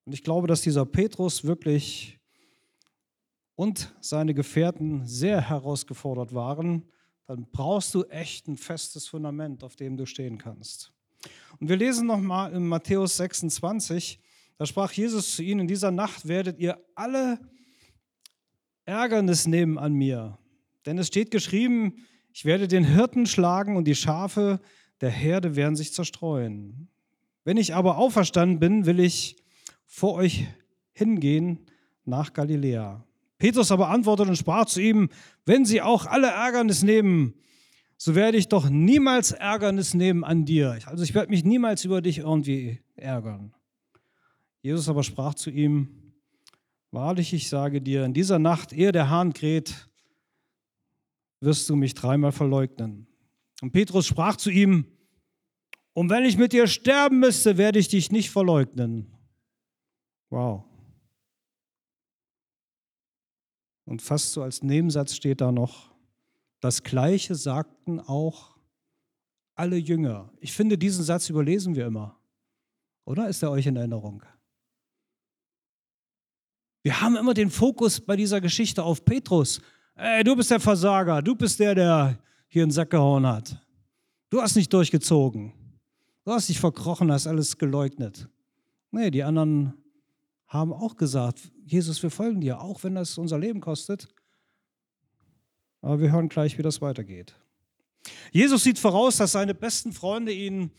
und 0.07 0.13
ich 0.13 0.23
glaube, 0.23 0.47
dass 0.47 0.61
dieser 0.61 0.85
Petrus 0.85 1.43
wirklich 1.43 2.17
und 3.55 3.93
seine 3.99 4.33
Gefährten 4.33 5.05
sehr 5.05 5.49
herausgefordert 5.49 6.33
waren, 6.33 6.85
dann 7.25 7.45
brauchst 7.51 7.93
du 7.93 8.05
echt 8.05 8.47
ein 8.47 8.55
festes 8.55 9.05
Fundament, 9.05 9.65
auf 9.65 9.75
dem 9.75 9.97
du 9.97 10.05
stehen 10.05 10.37
kannst. 10.37 10.93
Und 11.59 11.67
wir 11.67 11.75
lesen 11.75 12.07
nochmal 12.07 12.53
in 12.53 12.65
Matthäus 12.69 13.17
26, 13.17 14.21
da 14.57 14.65
sprach 14.65 14.93
Jesus 14.93 15.35
zu 15.35 15.43
ihnen, 15.43 15.59
in 15.59 15.67
dieser 15.67 15.91
Nacht 15.91 16.25
werdet 16.25 16.57
ihr 16.57 16.81
alle 16.95 17.41
Ärgernis 18.85 19.45
nehmen 19.45 19.77
an 19.77 19.91
mir. 19.91 20.37
Denn 20.85 20.97
es 20.97 21.07
steht 21.07 21.31
geschrieben, 21.31 22.05
ich 22.31 22.45
werde 22.45 22.69
den 22.69 22.85
Hirten 22.85 23.25
schlagen 23.25 23.75
und 23.75 23.83
die 23.83 23.95
Schafe 23.95 24.61
der 25.01 25.09
Herde 25.09 25.57
werden 25.57 25.75
sich 25.75 25.91
zerstreuen. 25.91 26.87
Wenn 27.43 27.57
ich 27.57 27.75
aber 27.75 27.97
auferstanden 27.97 28.59
bin, 28.59 28.85
will 28.85 29.01
ich 29.01 29.35
vor 29.87 30.13
euch 30.13 30.45
hingehen 30.93 31.65
nach 32.05 32.33
Galiläa. 32.33 33.03
Petrus 33.39 33.71
aber 33.71 33.89
antwortete 33.89 34.29
und 34.29 34.35
sprach 34.35 34.65
zu 34.65 34.81
ihm, 34.81 35.09
wenn 35.45 35.65
sie 35.65 35.81
auch 35.81 36.05
alle 36.05 36.27
Ärgernis 36.27 36.83
nehmen, 36.83 37.33
so 37.97 38.13
werde 38.13 38.37
ich 38.37 38.47
doch 38.47 38.69
niemals 38.69 39.31
Ärgernis 39.31 39.93
nehmen 39.93 40.23
an 40.23 40.45
dir. 40.45 40.77
Also 40.85 41.03
ich 41.03 41.15
werde 41.15 41.31
mich 41.31 41.43
niemals 41.43 41.83
über 41.83 42.01
dich 42.01 42.19
irgendwie 42.19 42.79
ärgern. 42.95 43.53
Jesus 44.61 44.89
aber 44.89 45.03
sprach 45.03 45.33
zu 45.33 45.49
ihm, 45.49 46.13
wahrlich, 46.91 47.33
ich 47.33 47.49
sage 47.49 47.81
dir, 47.81 48.05
in 48.05 48.13
dieser 48.13 48.39
Nacht, 48.39 48.73
ehe 48.73 48.91
der 48.91 49.09
Hahn 49.09 49.33
kräht, 49.33 49.87
wirst 51.39 51.69
du 51.69 51.75
mich 51.75 51.93
dreimal 51.93 52.31
verleugnen. 52.31 53.07
Und 53.61 53.71
Petrus 53.71 54.05
sprach 54.05 54.35
zu 54.35 54.49
ihm, 54.49 54.85
und 55.93 56.11
wenn 56.11 56.25
ich 56.25 56.37
mit 56.37 56.53
dir 56.53 56.67
sterben 56.67 57.19
müsste, 57.19 57.57
werde 57.57 57.79
ich 57.79 57.87
dich 57.87 58.11
nicht 58.11 58.29
verleugnen. 58.29 59.16
Wow. 60.29 60.63
Und 63.85 64.01
fast 64.01 64.33
so 64.33 64.43
als 64.43 64.61
Nebensatz 64.61 65.15
steht 65.15 65.39
da 65.41 65.51
noch, 65.51 65.93
das 66.59 66.83
Gleiche 66.83 67.35
sagten 67.35 67.99
auch 67.99 68.57
alle 69.55 69.77
Jünger. 69.77 70.29
Ich 70.39 70.53
finde, 70.53 70.77
diesen 70.77 71.03
Satz 71.03 71.29
überlesen 71.29 71.75
wir 71.75 71.85
immer. 71.85 72.19
Oder 73.05 73.29
ist 73.29 73.41
er 73.41 73.51
euch 73.51 73.65
in 73.65 73.75
Erinnerung? 73.75 74.23
Wir 76.83 77.01
haben 77.01 77.15
immer 77.15 77.33
den 77.33 77.49
Fokus 77.49 78.01
bei 78.01 78.15
dieser 78.15 78.41
Geschichte 78.41 78.83
auf 78.83 79.03
Petrus. 79.03 79.61
Ey, 79.95 80.23
du 80.23 80.35
bist 80.35 80.51
der 80.51 80.59
Versager, 80.59 81.21
du 81.21 81.35
bist 81.35 81.59
der, 81.59 81.73
der 81.73 82.19
hier 82.47 82.63
in 82.63 82.69
den 82.69 82.73
Sack 82.73 82.91
gehauen 82.91 83.25
hat. 83.25 83.57
Du 84.29 84.41
hast 84.41 84.55
nicht 84.55 84.71
durchgezogen. 84.71 85.53
Du 86.23 86.31
hast 86.31 86.49
dich 86.49 86.59
verkrochen, 86.59 87.11
hast 87.11 87.27
alles 87.27 87.57
geleugnet. 87.57 88.27
Nee, 88.91 89.11
die 89.11 89.23
anderen 89.23 89.73
haben 90.47 90.71
auch 90.73 90.95
gesagt, 90.95 91.51
Jesus, 91.65 92.01
wir 92.01 92.11
folgen 92.11 92.41
dir, 92.41 92.61
auch 92.61 92.83
wenn 92.83 92.95
das 92.95 93.17
unser 93.17 93.37
Leben 93.37 93.59
kostet. 93.59 94.07
Aber 95.81 95.99
wir 95.99 96.11
hören 96.11 96.29
gleich, 96.29 96.57
wie 96.57 96.63
das 96.63 96.81
weitergeht. 96.81 97.35
Jesus 98.31 98.63
sieht 98.63 98.79
voraus, 98.79 99.17
dass 99.17 99.33
seine 99.33 99.53
besten 99.53 99.91
Freunde 99.91 100.31
ihn 100.31 100.71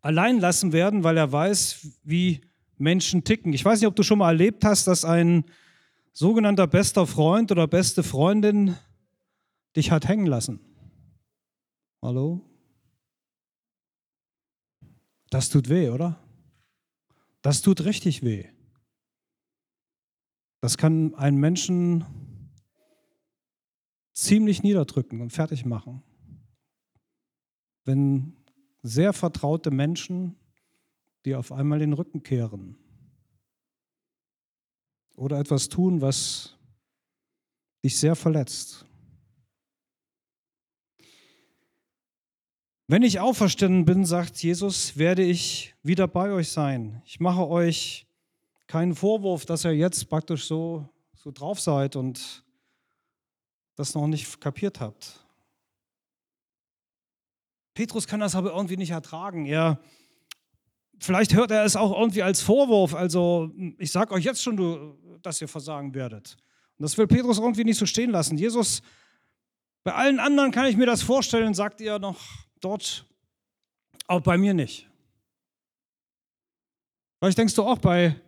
allein 0.00 0.38
lassen 0.38 0.72
werden, 0.72 1.02
weil 1.02 1.16
er 1.16 1.32
weiß, 1.32 1.98
wie 2.04 2.42
Menschen 2.78 3.24
ticken. 3.24 3.52
Ich 3.52 3.64
weiß 3.64 3.80
nicht, 3.80 3.88
ob 3.88 3.96
du 3.96 4.02
schon 4.02 4.18
mal 4.18 4.30
erlebt 4.30 4.64
hast, 4.64 4.86
dass 4.86 5.04
ein 5.04 5.44
sogenannter 6.12 6.66
bester 6.66 7.06
Freund 7.06 7.50
oder 7.50 7.66
beste 7.66 8.02
Freundin 8.02 8.76
dich 9.76 9.90
hat 9.90 10.06
hängen 10.06 10.26
lassen. 10.26 10.60
Hallo? 12.00 12.42
Das 15.30 15.48
tut 15.48 15.68
weh, 15.68 15.88
oder? 15.88 16.23
Das 17.44 17.60
tut 17.60 17.84
richtig 17.84 18.22
weh. 18.22 18.48
Das 20.62 20.78
kann 20.78 21.14
einen 21.14 21.36
Menschen 21.36 22.06
ziemlich 24.14 24.62
niederdrücken 24.62 25.20
und 25.20 25.30
fertig 25.30 25.66
machen. 25.66 26.02
Wenn 27.84 28.34
sehr 28.80 29.12
vertraute 29.12 29.70
Menschen 29.70 30.36
dir 31.26 31.38
auf 31.38 31.52
einmal 31.52 31.80
den 31.80 31.92
Rücken 31.92 32.22
kehren 32.22 32.78
oder 35.14 35.38
etwas 35.38 35.68
tun, 35.68 36.00
was 36.00 36.56
dich 37.84 37.98
sehr 37.98 38.16
verletzt. 38.16 38.86
Wenn 42.86 43.02
ich 43.02 43.18
auferstanden 43.18 43.86
bin, 43.86 44.04
sagt 44.04 44.42
Jesus, 44.42 44.98
werde 44.98 45.22
ich 45.22 45.74
wieder 45.82 46.06
bei 46.06 46.30
euch 46.30 46.50
sein. 46.50 47.00
Ich 47.06 47.18
mache 47.18 47.48
euch 47.48 48.06
keinen 48.66 48.94
Vorwurf, 48.94 49.46
dass 49.46 49.64
ihr 49.64 49.74
jetzt 49.74 50.10
praktisch 50.10 50.44
so, 50.44 50.86
so 51.14 51.30
drauf 51.30 51.60
seid 51.60 51.96
und 51.96 52.44
das 53.74 53.94
noch 53.94 54.06
nicht 54.06 54.38
kapiert 54.38 54.80
habt. 54.80 55.18
Petrus 57.72 58.06
kann 58.06 58.20
das 58.20 58.34
aber 58.34 58.52
irgendwie 58.52 58.76
nicht 58.76 58.90
ertragen. 58.90 59.46
Er, 59.46 59.80
vielleicht 60.98 61.32
hört 61.32 61.52
er 61.52 61.64
es 61.64 61.76
auch 61.76 61.98
irgendwie 61.98 62.22
als 62.22 62.42
Vorwurf. 62.42 62.94
Also 62.94 63.50
ich 63.78 63.92
sage 63.92 64.12
euch 64.12 64.24
jetzt 64.24 64.42
schon, 64.42 64.98
dass 65.22 65.40
ihr 65.40 65.48
versagen 65.48 65.94
werdet. 65.94 66.36
Und 66.76 66.82
das 66.82 66.98
will 66.98 67.06
Petrus 67.06 67.38
irgendwie 67.38 67.64
nicht 67.64 67.78
so 67.78 67.86
stehen 67.86 68.10
lassen. 68.10 68.36
Jesus, 68.36 68.82
bei 69.84 69.94
allen 69.94 70.20
anderen 70.20 70.50
kann 70.50 70.66
ich 70.66 70.76
mir 70.76 70.86
das 70.86 71.00
vorstellen, 71.00 71.54
sagt 71.54 71.80
er 71.80 71.98
noch 71.98 72.20
dort, 72.60 73.06
aber 74.06 74.20
bei 74.20 74.38
mir 74.38 74.54
nicht. 74.54 74.88
Vielleicht 77.18 77.38
denkst 77.38 77.54
du 77.54 77.62
auch 77.62 77.78
bei 77.78 78.20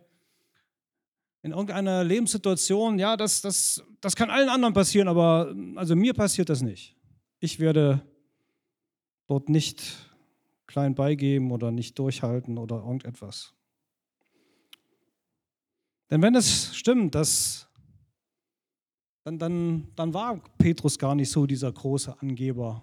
in 1.43 1.51
irgendeiner 1.51 2.03
Lebenssituation, 2.03 2.99
ja, 2.99 3.15
das, 3.15 3.41
das, 3.41 3.83
das 4.01 4.15
kann 4.15 4.29
allen 4.29 4.49
anderen 4.49 4.73
passieren, 4.73 5.07
aber 5.07 5.55
also 5.75 5.95
mir 5.95 6.13
passiert 6.13 6.49
das 6.49 6.61
nicht. 6.61 6.95
Ich 7.39 7.59
werde 7.59 8.01
dort 9.27 9.47
nicht 9.47 10.11
klein 10.65 10.95
beigeben 10.95 11.51
oder 11.51 11.71
nicht 11.71 11.97
durchhalten 11.99 12.57
oder 12.57 12.77
irgendetwas. 12.77 13.53
Denn 16.09 16.21
wenn 16.21 16.35
es 16.35 16.75
stimmt, 16.75 17.15
dass, 17.15 17.67
dann, 19.23 19.39
dann, 19.39 19.87
dann 19.95 20.13
war 20.13 20.41
Petrus 20.57 20.97
gar 20.97 21.15
nicht 21.15 21.29
so 21.29 21.45
dieser 21.45 21.71
große 21.71 22.19
Angeber 22.21 22.81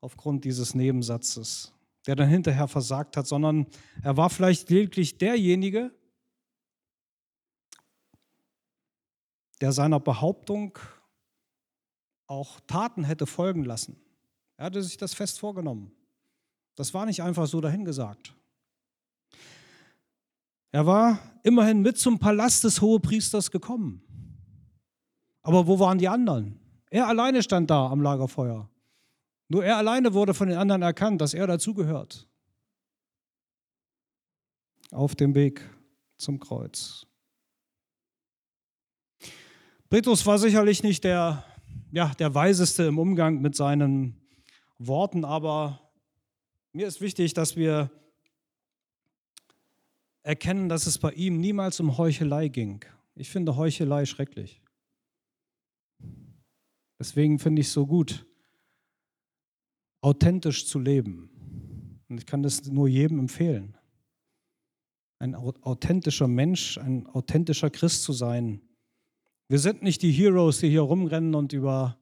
aufgrund 0.00 0.44
dieses 0.44 0.74
Nebensatzes, 0.74 1.72
der 2.06 2.16
dann 2.16 2.28
hinterher 2.28 2.68
versagt 2.68 3.16
hat, 3.16 3.26
sondern 3.26 3.66
er 4.02 4.16
war 4.16 4.30
vielleicht 4.30 4.70
lediglich 4.70 5.18
derjenige, 5.18 5.92
der 9.60 9.72
seiner 9.72 10.00
Behauptung 10.00 10.78
auch 12.26 12.60
Taten 12.60 13.04
hätte 13.04 13.26
folgen 13.26 13.64
lassen. 13.64 14.00
Er 14.56 14.66
hatte 14.66 14.82
sich 14.82 14.96
das 14.96 15.14
fest 15.14 15.40
vorgenommen. 15.40 15.92
Das 16.76 16.94
war 16.94 17.04
nicht 17.04 17.22
einfach 17.22 17.46
so 17.46 17.60
dahingesagt. 17.60 18.34
Er 20.72 20.86
war 20.86 21.18
immerhin 21.42 21.82
mit 21.82 21.98
zum 21.98 22.18
Palast 22.18 22.64
des 22.64 22.80
Hohepriesters 22.80 23.50
gekommen. 23.50 24.02
Aber 25.42 25.66
wo 25.66 25.78
waren 25.78 25.98
die 25.98 26.08
anderen? 26.08 26.60
Er 26.90 27.08
alleine 27.08 27.42
stand 27.42 27.70
da 27.70 27.88
am 27.88 28.00
Lagerfeuer. 28.00 28.68
Nur 29.50 29.64
er 29.64 29.78
alleine 29.78 30.14
wurde 30.14 30.32
von 30.32 30.48
den 30.48 30.56
anderen 30.56 30.82
erkannt, 30.82 31.20
dass 31.20 31.34
er 31.34 31.44
dazugehört. 31.48 32.28
Auf 34.92 35.16
dem 35.16 35.34
Weg 35.34 35.68
zum 36.16 36.38
Kreuz. 36.38 37.04
Petrus 39.88 40.24
war 40.24 40.38
sicherlich 40.38 40.84
nicht 40.84 41.02
der, 41.02 41.44
ja, 41.90 42.14
der 42.14 42.32
Weiseste 42.32 42.84
im 42.84 42.98
Umgang 43.00 43.40
mit 43.40 43.56
seinen 43.56 44.20
Worten, 44.78 45.24
aber 45.24 45.80
mir 46.72 46.86
ist 46.86 47.00
wichtig, 47.00 47.34
dass 47.34 47.56
wir 47.56 47.90
erkennen, 50.22 50.68
dass 50.68 50.86
es 50.86 50.98
bei 50.98 51.10
ihm 51.10 51.40
niemals 51.40 51.80
um 51.80 51.98
Heuchelei 51.98 52.46
ging. 52.46 52.84
Ich 53.16 53.30
finde 53.30 53.56
Heuchelei 53.56 54.06
schrecklich. 54.06 54.62
Deswegen 57.00 57.40
finde 57.40 57.62
ich 57.62 57.66
es 57.66 57.72
so 57.72 57.88
gut, 57.88 58.29
authentisch 60.00 60.66
zu 60.66 60.78
leben. 60.78 61.30
Und 62.08 62.18
ich 62.18 62.26
kann 62.26 62.42
das 62.42 62.64
nur 62.66 62.88
jedem 62.88 63.18
empfehlen. 63.18 63.76
Ein 65.18 65.34
authentischer 65.34 66.28
Mensch, 66.28 66.78
ein 66.78 67.06
authentischer 67.06 67.70
Christ 67.70 68.02
zu 68.02 68.12
sein. 68.12 68.62
Wir 69.48 69.58
sind 69.58 69.82
nicht 69.82 70.02
die 70.02 70.12
Heroes, 70.12 70.60
die 70.60 70.70
hier 70.70 70.80
rumrennen 70.80 71.34
und 71.34 71.52
über 71.52 71.98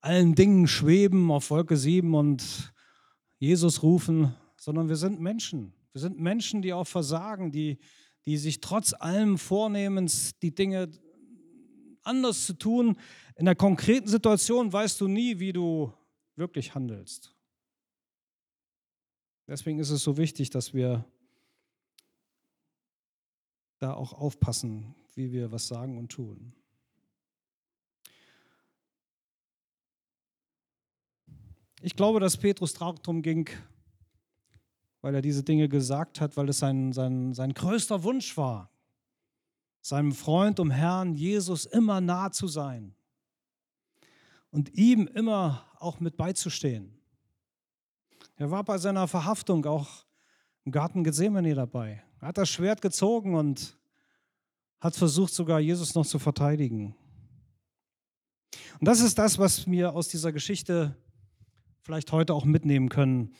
allen 0.00 0.34
Dingen 0.34 0.68
schweben 0.68 1.30
auf 1.30 1.50
Wolke 1.50 1.76
7 1.76 2.14
und 2.14 2.72
Jesus 3.38 3.82
rufen, 3.82 4.34
sondern 4.56 4.88
wir 4.88 4.96
sind 4.96 5.20
Menschen. 5.20 5.72
Wir 5.92 6.00
sind 6.00 6.20
Menschen, 6.20 6.62
die 6.62 6.72
auch 6.72 6.86
versagen, 6.86 7.50
die, 7.50 7.78
die 8.26 8.36
sich 8.36 8.60
trotz 8.60 8.92
allem 8.92 9.38
Vornehmens 9.38 10.38
die 10.40 10.54
Dinge 10.54 10.90
anders 12.02 12.46
zu 12.46 12.52
tun. 12.52 12.96
In 13.36 13.46
der 13.46 13.54
konkreten 13.54 14.08
Situation 14.08 14.72
weißt 14.72 15.00
du 15.00 15.08
nie, 15.08 15.38
wie 15.38 15.52
du 15.52 15.92
wirklich 16.36 16.74
handelst. 16.74 17.34
Deswegen 19.48 19.78
ist 19.78 19.90
es 19.90 20.02
so 20.02 20.16
wichtig, 20.16 20.50
dass 20.50 20.74
wir 20.74 21.04
da 23.78 23.94
auch 23.94 24.12
aufpassen, 24.12 24.94
wie 25.14 25.32
wir 25.32 25.52
was 25.52 25.68
sagen 25.68 25.98
und 25.98 26.10
tun. 26.10 26.52
Ich 31.82 31.94
glaube, 31.94 32.20
dass 32.20 32.36
Petrus 32.36 32.72
darum 32.72 33.22
ging, 33.22 33.48
weil 35.02 35.14
er 35.14 35.22
diese 35.22 35.44
Dinge 35.44 35.68
gesagt 35.68 36.20
hat, 36.20 36.36
weil 36.36 36.48
es 36.48 36.58
sein, 36.58 36.92
sein, 36.92 37.32
sein 37.32 37.54
größter 37.54 38.02
Wunsch 38.02 38.36
war, 38.36 38.70
seinem 39.80 40.12
Freund 40.12 40.58
und 40.58 40.72
Herrn 40.72 41.14
Jesus 41.14 41.64
immer 41.64 42.00
nah 42.00 42.32
zu 42.32 42.48
sein 42.48 42.96
und 44.50 44.74
ihm 44.74 45.06
immer 45.06 45.70
auch 45.78 46.00
mit 46.00 46.16
beizustehen. 46.16 46.98
Er 48.36 48.50
war 48.50 48.64
bei 48.64 48.78
seiner 48.78 49.08
Verhaftung 49.08 49.64
auch 49.64 50.04
im 50.64 50.72
Garten 50.72 51.04
Gethsemane 51.04 51.54
dabei. 51.54 52.02
Er 52.20 52.28
hat 52.28 52.38
das 52.38 52.48
Schwert 52.48 52.82
gezogen 52.82 53.34
und 53.34 53.78
hat 54.80 54.94
versucht, 54.94 55.32
sogar 55.32 55.60
Jesus 55.60 55.94
noch 55.94 56.06
zu 56.06 56.18
verteidigen. 56.18 56.94
Und 58.78 58.86
das 58.86 59.00
ist 59.00 59.18
das, 59.18 59.38
was 59.38 59.66
wir 59.66 59.94
aus 59.94 60.08
dieser 60.08 60.32
Geschichte 60.32 60.96
vielleicht 61.80 62.12
heute 62.12 62.34
auch 62.34 62.44
mitnehmen 62.44 62.88
können. 62.88 63.34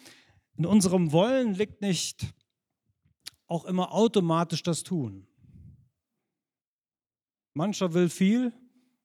In 0.56 0.64
unserem 0.64 1.12
Wollen 1.12 1.54
liegt 1.54 1.82
nicht 1.82 2.32
auch 3.46 3.64
immer 3.64 3.92
automatisch 3.92 4.62
das 4.62 4.82
Tun. 4.82 5.26
Mancher 7.52 7.92
will 7.92 8.08
viel, 8.08 8.52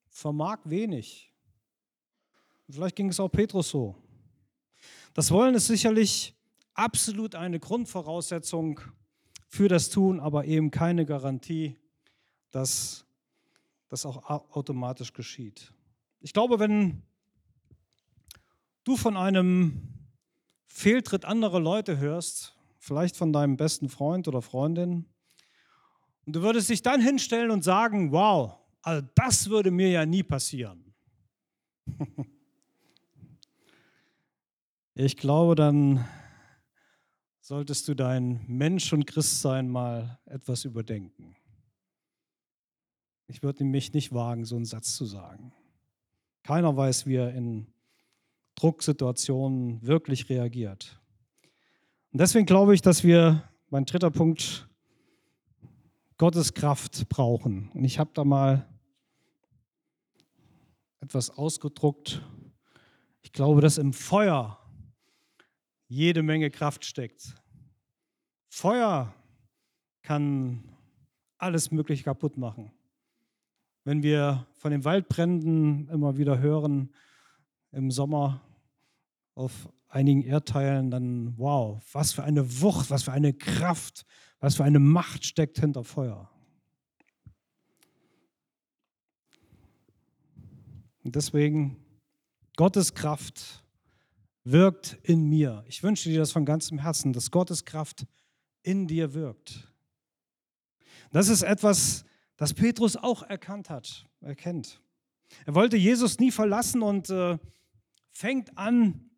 vermag 0.10 0.60
wenig. 0.66 1.31
Vielleicht 2.72 2.96
ging 2.96 3.10
es 3.10 3.20
auch 3.20 3.30
Petrus 3.30 3.70
so. 3.70 3.96
Das 5.14 5.30
Wollen 5.32 5.56
ist 5.56 5.68
sicherlich 5.68 6.34
absolut 6.74 7.36
eine 7.36 7.60
Grundvoraussetzung 7.60 8.80
für 9.50 9.68
das 9.68 9.90
Tun, 9.90 10.22
aber 10.22 10.46
eben 10.46 10.72
keine 10.72 11.06
Garantie, 11.06 11.78
dass 12.52 13.06
das 13.90 14.06
auch 14.06 14.24
automatisch 14.56 15.12
geschieht. 15.12 15.74
Ich 16.22 16.32
glaube, 16.32 16.60
wenn 16.60 17.02
du 18.86 18.96
von 18.96 19.18
einem 19.18 20.08
Fehltritt 20.68 21.26
anderer 21.26 21.60
Leute 21.60 21.98
hörst, 21.98 22.56
vielleicht 22.80 23.18
von 23.18 23.34
deinem 23.34 23.58
besten 23.58 23.90
Freund 23.90 24.30
oder 24.30 24.42
Freundin, 24.42 25.06
und 26.26 26.36
du 26.36 26.42
würdest 26.42 26.70
dich 26.70 26.82
dann 26.82 27.02
hinstellen 27.02 27.52
und 27.52 27.64
sagen, 27.64 28.14
wow, 28.14 28.56
also 28.82 29.06
das 29.16 29.50
würde 29.50 29.72
mir 29.72 29.90
ja 29.90 30.06
nie 30.06 30.24
passieren. 30.24 30.94
Ich 35.04 35.18
glaube, 35.18 35.56
dann 35.56 36.06
solltest 37.40 37.88
du 37.88 37.96
dein 37.96 38.46
Mensch 38.46 38.94
und 38.94 39.08
Christsein 39.08 39.68
mal 39.68 40.20
etwas 40.26 40.64
überdenken. 40.64 41.36
Ich 43.26 43.42
würde 43.42 43.64
mich 43.64 43.94
nicht 43.94 44.14
wagen, 44.14 44.46
so 44.46 44.56
einen 44.56 44.66
Satz 44.66 44.96
zu 44.96 45.06
sagen. 45.06 45.54
Keiner 46.44 46.78
weiß, 46.78 47.08
wie 47.08 47.16
er 47.16 47.34
in 47.34 47.66
Drucksituationen 48.54 49.82
wirklich 49.82 50.30
reagiert. 50.30 51.02
Und 52.12 52.22
deswegen 52.22 52.46
glaube 52.46 52.76
ich, 52.76 52.84
dass 52.84 53.04
wir, 53.04 53.50
mein 53.72 53.86
dritter 53.86 54.12
Punkt, 54.12 54.70
Gottes 56.20 56.54
Kraft 56.54 57.10
brauchen. 57.10 57.72
Und 57.74 57.86
ich 57.86 57.98
habe 57.98 58.12
da 58.14 58.24
mal 58.24 58.70
etwas 61.00 61.32
ausgedruckt. 61.32 62.22
Ich 63.24 63.32
glaube, 63.32 63.62
dass 63.62 63.80
im 63.80 63.94
Feuer 63.94 64.61
jede 65.92 66.24
Menge 66.24 66.50
Kraft 66.50 66.86
steckt. 66.86 67.36
Feuer 68.48 69.14
kann 70.04 70.64
alles 71.38 71.70
Mögliche 71.70 72.06
kaputt 72.06 72.38
machen. 72.38 72.72
Wenn 73.84 74.02
wir 74.02 74.48
von 74.54 74.72
den 74.72 74.86
Waldbränden 74.86 75.90
immer 75.90 76.18
wieder 76.18 76.40
hören 76.40 76.94
im 77.74 77.92
Sommer, 77.92 78.40
auf 79.36 79.68
einigen 79.90 80.22
Erdteilen, 80.22 80.92
dann 80.92 81.38
wow, 81.38 81.84
was 81.92 82.14
für 82.14 82.24
eine 82.24 82.62
Wucht, 82.62 82.90
was 82.90 83.04
für 83.04 83.12
eine 83.12 83.34
Kraft, 83.34 84.06
was 84.40 84.56
für 84.56 84.64
eine 84.64 84.80
Macht 84.80 85.26
steckt 85.26 85.60
hinter 85.60 85.84
Feuer. 85.84 86.30
Und 91.04 91.18
deswegen, 91.18 91.84
Gottes 92.56 92.94
Kraft 92.94 93.62
wirkt 94.44 94.98
in 95.04 95.30
mir. 95.30 95.64
Ich 95.68 95.84
wünsche 95.84 96.10
dir 96.10 96.20
das 96.20 96.32
von 96.32 96.46
ganzem 96.46 96.80
Herzen, 96.80 97.14
dass 97.14 97.32
Gottes 97.32 97.66
Kraft 97.66 98.06
in 98.64 98.88
dir 98.88 99.14
wirkt. 99.14 99.72
Das 101.12 101.28
ist 101.30 101.44
etwas, 101.44 102.06
das 102.38 102.54
Petrus 102.54 102.96
auch 102.96 103.24
erkannt 103.24 103.70
hat, 103.70 104.08
erkennt. 104.22 104.82
Er 105.46 105.56
wollte 105.56 105.78
Jesus 105.78 106.20
nie 106.20 106.32
verlassen 106.32 106.82
und 106.82 107.10
äh, 107.10 107.38
fängt 108.12 108.58
an, 108.58 109.12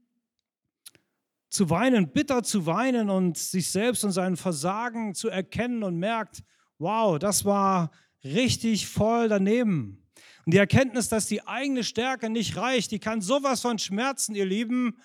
zu 1.49 1.69
weinen, 1.69 2.12
bitter 2.12 2.41
zu 2.43 2.65
weinen 2.65 3.12
und 3.12 3.38
sich 3.38 3.69
selbst 3.69 4.03
und 4.03 4.12
sein 4.12 4.38
Versagen 4.38 5.13
zu 5.13 5.29
erkennen 5.29 5.83
und 5.83 5.97
merkt, 5.97 6.43
wow, 6.79 7.19
das 7.19 7.45
war 7.45 7.91
richtig 8.23 8.88
voll 8.88 9.29
daneben. 9.29 10.03
Und 10.45 10.53
die 10.53 10.58
Erkenntnis, 10.58 11.08
dass 11.08 11.27
die 11.27 11.45
eigene 11.47 11.84
Stärke 11.84 12.29
nicht 12.29 12.58
reicht, 12.58 12.91
die 12.91 12.99
kann 12.99 13.21
sowas 13.21 13.62
von 13.62 13.79
Schmerzen, 13.79 14.36
ihr 14.36 14.45
Lieben, 14.45 14.97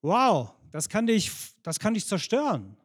wow, 0.00 0.52
das 0.70 0.88
kann 0.88 1.06
dich, 1.06 1.32
das 1.62 1.78
kann 1.78 1.94
dich 1.94 2.06
zerstören. 2.06 2.76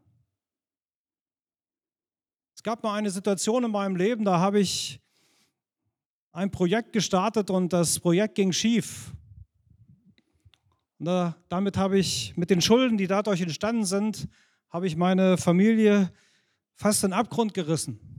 Es 2.56 2.64
gab 2.64 2.84
mal 2.84 2.96
eine 2.96 3.12
Situation 3.12 3.64
in 3.64 3.72
meinem 3.72 3.96
Leben, 3.96 4.26
da 4.26 4.40
habe 4.40 4.60
ich 4.60 5.00
ein 6.32 6.50
Projekt 6.50 6.94
gestartet 6.94 7.50
und 7.50 7.74
das 7.74 8.00
Projekt 8.00 8.36
ging 8.36 8.52
schief. 8.52 9.12
Und 11.00 11.06
da, 11.06 11.36
damit 11.50 11.78
habe 11.78 12.00
ich 12.00 12.36
mit 12.38 12.50
den 12.50 12.62
Schulden, 12.62 12.98
die 12.98 13.08
dadurch 13.08 13.42
entstanden 13.42 13.86
sind, 13.86 14.28
habe 14.70 14.88
ich 14.88 14.96
meine 14.96 15.38
Familie 15.38 16.12
fast 16.76 17.04
in 17.04 17.12
den 17.12 17.20
Abgrund 17.20 17.54
gerissen. 17.54 18.11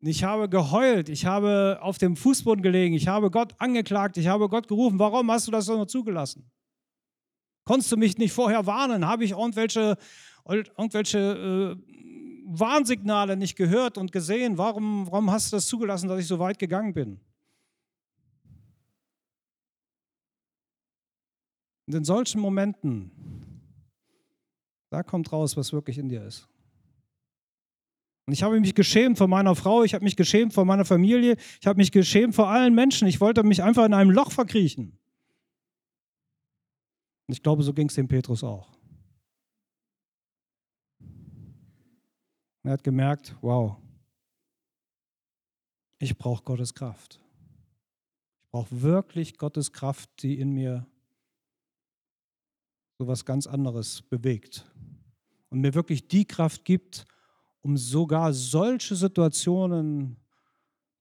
Ich 0.00 0.22
habe 0.22 0.48
geheult, 0.48 1.08
ich 1.08 1.26
habe 1.26 1.78
auf 1.82 1.98
dem 1.98 2.14
Fußboden 2.14 2.62
gelegen, 2.62 2.94
ich 2.94 3.08
habe 3.08 3.30
Gott 3.30 3.54
angeklagt, 3.58 4.16
ich 4.16 4.28
habe 4.28 4.48
Gott 4.48 4.68
gerufen, 4.68 4.98
warum 4.98 5.30
hast 5.30 5.48
du 5.48 5.50
das 5.50 5.66
noch 5.66 5.86
zugelassen? 5.86 6.48
Konntest 7.64 7.90
du 7.90 7.96
mich 7.96 8.16
nicht 8.16 8.32
vorher 8.32 8.64
warnen? 8.64 9.06
Habe 9.06 9.24
ich 9.24 9.32
irgendwelche, 9.32 9.98
irgendwelche 10.46 11.18
äh, 11.18 11.76
Warnsignale 12.46 13.36
nicht 13.36 13.56
gehört 13.56 13.98
und 13.98 14.12
gesehen? 14.12 14.56
Warum, 14.56 15.06
warum 15.10 15.30
hast 15.30 15.52
du 15.52 15.56
das 15.56 15.66
zugelassen, 15.66 16.08
dass 16.08 16.20
ich 16.20 16.26
so 16.26 16.38
weit 16.38 16.58
gegangen 16.58 16.94
bin? 16.94 17.20
Und 21.86 21.94
in 21.94 22.04
solchen 22.04 22.40
Momenten, 22.40 23.10
da 24.90 25.02
kommt 25.02 25.32
raus, 25.32 25.56
was 25.56 25.72
wirklich 25.72 25.98
in 25.98 26.08
dir 26.08 26.24
ist. 26.24 26.48
Und 28.28 28.34
ich 28.34 28.42
habe 28.42 28.60
mich 28.60 28.74
geschämt 28.74 29.16
vor 29.16 29.26
meiner 29.26 29.56
Frau, 29.56 29.84
ich 29.84 29.94
habe 29.94 30.04
mich 30.04 30.14
geschämt 30.14 30.52
vor 30.52 30.66
meiner 30.66 30.84
Familie, 30.84 31.38
ich 31.62 31.66
habe 31.66 31.78
mich 31.78 31.90
geschämt 31.90 32.34
vor 32.34 32.50
allen 32.50 32.74
Menschen. 32.74 33.08
Ich 33.08 33.22
wollte 33.22 33.42
mich 33.42 33.62
einfach 33.62 33.86
in 33.86 33.94
einem 33.94 34.10
Loch 34.10 34.32
verkriechen. 34.32 34.98
Und 37.26 37.32
ich 37.32 37.42
glaube, 37.42 37.62
so 37.62 37.72
ging 37.72 37.88
es 37.88 37.94
dem 37.94 38.06
Petrus 38.06 38.44
auch. 38.44 38.68
Er 42.64 42.72
hat 42.72 42.84
gemerkt, 42.84 43.34
wow, 43.40 43.78
ich 45.98 46.18
brauche 46.18 46.44
Gottes 46.44 46.74
Kraft. 46.74 47.22
Ich 48.42 48.50
brauche 48.50 48.82
wirklich 48.82 49.38
Gottes 49.38 49.72
Kraft, 49.72 50.10
die 50.22 50.38
in 50.38 50.52
mir 50.52 50.86
so 52.98 53.06
was 53.06 53.24
ganz 53.24 53.46
anderes 53.46 54.02
bewegt 54.02 54.70
und 55.48 55.62
mir 55.62 55.72
wirklich 55.72 56.08
die 56.08 56.26
Kraft 56.26 56.66
gibt, 56.66 57.06
um 57.62 57.76
sogar 57.76 58.32
solche 58.32 58.94
Situationen 58.94 60.16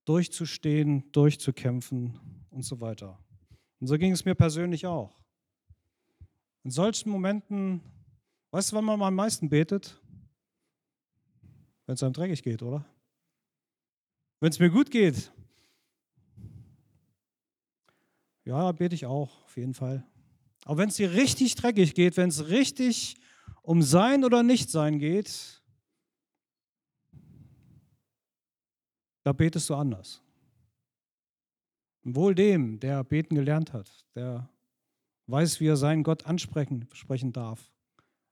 durchzustehen, 0.06 1.12
durchzukämpfen 1.12 2.20
und 2.50 2.63
so 2.63 2.80
weiter. 2.80 3.20
Und 3.80 3.88
so 3.88 3.98
ging 3.98 4.12
es 4.12 4.26
mir 4.26 4.36
persönlich 4.36 4.86
auch. 4.86 5.22
In 6.63 6.72
solchen 6.72 7.10
Momenten, 7.10 7.82
weißt 8.52 8.72
du, 8.72 8.76
wann 8.78 8.86
man 8.86 9.02
am 9.02 9.15
meisten 9.15 9.50
betet? 9.50 10.02
Wenn 11.86 11.96
es 11.96 12.04
einem 12.04 12.13
dreckig 12.13 12.43
geht, 12.43 12.62
oder? 12.62 12.86
Wenn 14.39 14.50
es 14.50 14.60
mir 14.60 14.70
gut 14.70 14.91
geht. 14.91 15.32
Ja, 18.46 18.72
bete 18.72 18.96
ich 18.96 19.06
auch, 19.06 19.43
auf 19.43 19.58
jeden 19.58 19.74
Fall. 19.74 20.06
Aber 20.65 20.78
wenn 20.78 20.89
es 20.89 20.96
dir 20.96 21.13
richtig 21.13 21.56
dreckig 21.56 21.96
geht, 21.96 22.17
wenn 22.17 22.30
es 22.30 22.48
richtig 22.50 23.15
um 23.62 23.82
Sein 23.82 24.24
oder 24.24 24.43
Nichtsein 24.43 25.00
geht, 25.00 25.62
da 29.28 29.34
betest 29.34 29.70
du 29.70 29.76
anders. 29.76 30.22
Und 32.06 32.16
wohl 32.16 32.34
dem, 32.34 32.80
der 32.80 33.04
beten 33.04 33.36
gelernt 33.36 33.74
hat, 33.74 34.06
der 34.16 34.48
weiß, 35.26 35.60
wie 35.60 35.68
er 35.68 35.76
seinen 35.76 36.04
Gott 36.04 36.26
ansprechen 36.26 36.88
sprechen 36.94 37.34
darf. 37.34 37.70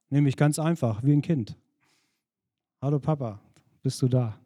Nämlich 0.09 0.37
ganz 0.37 0.57
einfach, 0.57 1.03
wie 1.03 1.11
ein 1.11 1.21
Kind. 1.21 1.57
Hallo 2.81 2.97
Papa, 3.01 3.41
bist 3.83 4.01
du 4.01 4.07
da? 4.07 4.39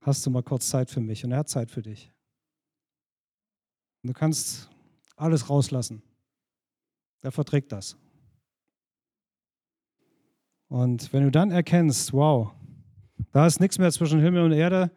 Hast 0.00 0.24
du 0.24 0.30
mal 0.30 0.42
kurz 0.42 0.70
Zeit 0.70 0.90
für 0.90 1.00
mich? 1.00 1.22
Und 1.22 1.32
er 1.32 1.40
hat 1.40 1.50
Zeit 1.50 1.70
für 1.70 1.82
dich. 1.82 2.10
Und 4.02 4.08
du 4.08 4.14
kannst 4.14 4.70
alles 5.16 5.50
rauslassen. 5.50 6.02
Der 7.22 7.30
verträgt 7.30 7.72
das. 7.72 7.94
Und 10.68 11.12
wenn 11.12 11.24
du 11.24 11.30
dann 11.30 11.50
erkennst, 11.50 12.14
wow, 12.14 12.54
da 13.32 13.46
ist 13.46 13.60
nichts 13.60 13.78
mehr 13.78 13.92
zwischen 13.92 14.20
Himmel 14.20 14.42
und 14.42 14.52
Erde, 14.52 14.90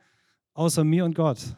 außer 0.60 0.84
mir 0.84 1.06
und 1.06 1.16
Gott. 1.16 1.56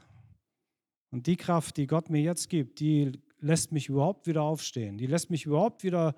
Und 1.10 1.26
die 1.26 1.36
Kraft, 1.36 1.78
die 1.78 1.88
Gott 1.88 2.12
mir 2.12 2.22
jetzt 2.22 2.50
gibt, 2.50 2.80
die 2.80 3.12
lässt 3.40 3.72
mich 3.72 3.90
überhaupt 3.90 4.28
wieder 4.28 4.44
aufstehen. 4.44 5.00
Die 5.00 5.08
lässt 5.08 5.32
mich 5.32 5.48
überhaupt 5.48 5.84
wieder 5.84 6.14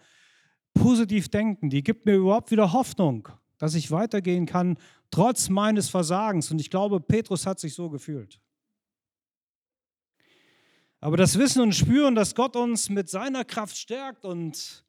positiv 0.73 1.29
denken. 1.29 1.69
Die 1.69 1.81
gibt 1.81 2.05
mir 2.05 2.15
überhaupt 2.15 2.51
wieder 2.51 2.73
Hoffnung, 2.73 3.29
dass 3.57 3.73
ich 3.73 3.89
weitergehen 3.89 4.45
kann, 4.45 4.77
trotz 5.11 5.47
meines 5.47 5.89
Versagens. 5.89 6.51
Und 6.51 6.59
ich 6.59 6.69
glaube, 6.69 6.99
Petrus 6.99 7.45
hat 7.45 7.57
sich 7.57 7.73
so 7.73 7.89
gefühlt. 7.89 8.41
Aber 10.99 11.15
das 11.15 11.39
Wissen 11.39 11.61
und 11.61 11.73
Spüren, 11.73 12.15
dass 12.15 12.35
Gott 12.35 12.57
uns 12.57 12.89
mit 12.89 13.09
seiner 13.09 13.45
Kraft 13.45 13.77
stärkt 13.77 14.25
und 14.25 14.83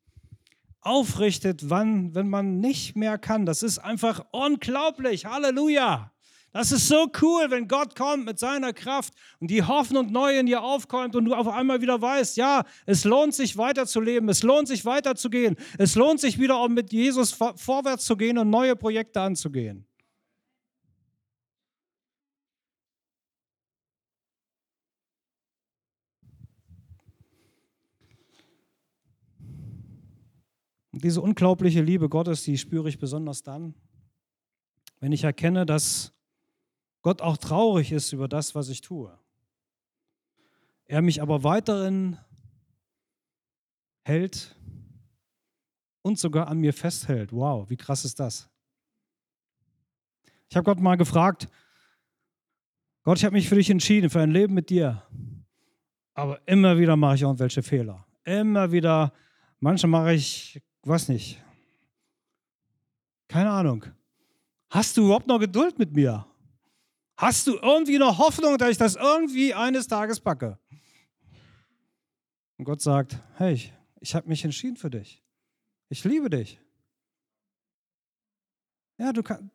aufrichtet, 0.81 1.71
wann, 1.71 2.13
wenn 2.17 2.29
man 2.29 2.59
nicht 2.59 2.97
mehr 2.97 3.19
kann, 3.19 3.47
das 3.47 3.63
ist 3.63 3.79
einfach 3.79 4.27
unglaublich. 4.33 5.27
Halleluja. 5.27 6.14
Das 6.55 6.71
ist 6.71 6.87
so 6.87 7.11
cool, 7.21 7.51
wenn 7.51 7.67
Gott 7.67 7.97
kommt 7.97 8.27
mit 8.27 8.39
seiner 8.39 8.73
Kraft 8.73 9.13
und 9.41 9.51
die 9.51 9.65
Hoffnung 9.65 10.13
neu 10.13 10.39
in 10.39 10.47
dir 10.47 10.63
aufkommt 10.63 11.17
und 11.17 11.25
du 11.25 11.35
auf 11.35 11.49
einmal 11.49 11.81
wieder 11.81 12.01
weißt, 12.01 12.37
ja, 12.37 12.63
es 12.87 13.03
lohnt 13.03 13.35
sich 13.35 13.57
weiterzuleben, 13.57 14.29
es 14.29 14.45
lohnt 14.45 14.69
sich 14.69 14.85
weiterzugehen, 14.85 15.57
es 15.79 15.97
lohnt 15.97 16.21
sich 16.21 16.39
wieder 16.39 16.57
auch 16.57 16.69
mit 16.69 16.93
Jesus 16.93 17.33
vorwärts 17.33 18.05
zu 18.05 18.17
gehen 18.17 18.39
und 18.39 18.51
neue 18.51 18.77
Projekte 18.77 19.21
anzugehen. 19.21 19.85
Und 30.93 31.03
diese 31.03 31.21
unglaubliche 31.21 31.83
Liebe 31.83 32.09
Gottes, 32.09 32.45
die 32.45 32.57
spüre 32.57 32.89
ich 32.89 33.01
besonders 33.01 33.43
dann, 33.43 33.75
wenn 35.01 35.11
ich 35.11 35.25
erkenne, 35.25 35.67
dass 35.67 36.14
Gott 37.05 37.21
auch 37.21 37.37
traurig 37.37 37.93
ist 37.93 38.15
über 38.15 38.29
das, 38.29 38.55
was 38.55 38.71
ich 38.71 38.81
tue. 38.81 39.17
Er 40.87 41.03
mich 41.03 41.21
aber 41.21 41.45
weiterhin 41.45 42.17
hält 44.05 44.57
und 46.01 46.19
sogar 46.19 46.49
an 46.49 46.61
mir 46.61 46.73
festhält. 46.73 47.31
Wow, 47.31 47.69
wie 47.69 47.77
krass 47.77 48.07
ist 48.07 48.21
das? 48.21 48.49
Ich 50.49 50.57
habe 50.57 50.65
Gott 50.65 50.81
mal 50.81 50.97
gefragt, 50.97 51.47
Gott, 53.03 53.19
ich 53.19 53.25
habe 53.27 53.35
mich 53.35 53.51
für 53.51 53.57
dich 53.57 53.69
entschieden, 53.69 54.09
für 54.09 54.23
ein 54.23 54.31
Leben 54.31 54.55
mit 54.55 54.71
dir. 54.71 55.03
Aber 56.15 56.41
immer 56.47 56.79
wieder 56.79 56.97
mache 56.97 57.17
ich 57.17 57.23
irgendwelche 57.23 57.63
Fehler. 57.63 58.07
Immer 58.25 58.73
wieder, 58.73 59.13
manchmal 59.61 60.05
mache 60.05 60.15
ich, 60.15 60.63
was 60.83 61.11
nicht. 61.11 61.45
Keine 63.29 63.51
Ahnung. 63.51 63.85
Hast 64.71 64.97
du 64.97 65.05
überhaupt 65.05 65.27
noch 65.27 65.39
Geduld 65.39 65.79
mit 65.79 65.93
mir? 65.93 66.27
Hast 67.17 67.47
du 67.47 67.55
irgendwie 67.57 67.99
noch 67.99 68.19
Hoffnung, 68.19 68.59
dass 68.59 68.71
ich 68.71 68.79
das 68.79 68.97
irgendwie 68.97 69.55
eines 69.55 69.87
Tages 69.87 70.19
packe? 70.19 70.59
Und 72.59 72.65
Gott 72.65 72.81
sagt, 72.81 73.19
hey, 73.37 73.73
ich, 74.01 74.15
habe 74.15 74.29
mich 74.29 74.45
entschieden 74.45 74.77
für 74.77 74.91
dich. 74.91 75.23
Ich 75.89 76.05
liebe 76.05 76.31
dich. 76.31 76.61
Ja, 78.99 79.13
du, 79.13 79.23
kann, 79.23 79.51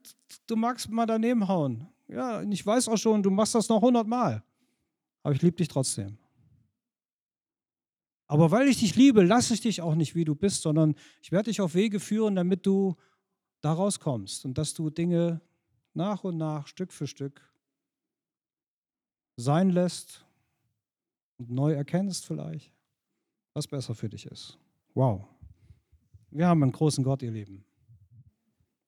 du 0.47 0.55
magst 0.55 0.89
mal 0.89 1.05
daneben 1.05 1.47
hauen. 1.47 1.87
Ja, 2.07 2.41
ich 2.41 2.65
weiß 2.65 2.87
auch 2.87 2.97
schon, 2.97 3.23
du 3.23 3.29
machst 3.29 3.55
das 3.55 3.69
noch 3.69 3.81
hundertmal. 3.81 4.43
Aber 5.23 5.35
ich 5.35 5.41
liebe 5.41 5.57
dich 5.57 5.67
trotzdem. 5.67 6.17
Aber 8.27 8.51
weil 8.51 8.67
ich 8.67 8.79
dich 8.79 8.95
liebe, 8.95 9.23
lasse 9.23 9.53
ich 9.53 9.61
dich 9.61 9.81
auch 9.81 9.95
nicht, 9.95 10.15
wie 10.15 10.23
du 10.23 10.35
bist, 10.35 10.61
sondern 10.61 10.95
ich 11.21 11.31
werde 11.31 11.49
dich 11.49 11.61
auf 11.61 11.73
Wege 11.73 11.99
führen, 11.99 12.35
damit 12.35 12.65
du 12.65 12.95
da 13.61 13.73
rauskommst 13.73 14.45
und 14.45 14.57
dass 14.57 14.73
du 14.73 14.89
Dinge 14.89 15.41
nach 15.93 16.23
und 16.23 16.37
nach, 16.37 16.67
Stück 16.67 16.93
für 16.93 17.07
Stück 17.07 17.48
sein 19.39 19.69
lässt 19.69 20.25
und 21.38 21.49
neu 21.49 21.73
erkennst 21.73 22.25
vielleicht, 22.25 22.71
was 23.54 23.67
besser 23.67 23.95
für 23.95 24.10
dich 24.10 24.25
ist. 24.25 24.58
Wow. 24.93 25.25
Wir 26.32 26.47
haben 26.47 26.62
einen 26.62 26.71
großen 26.71 27.04
Gott, 27.04 27.21
ihr 27.21 27.32
Lieben. 27.32 27.63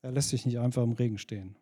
Er 0.01 0.11
lässt 0.11 0.29
sich 0.29 0.45
nicht 0.45 0.59
einfach 0.59 0.83
im 0.83 0.93
Regen 0.93 1.17
stehen. 1.17 1.55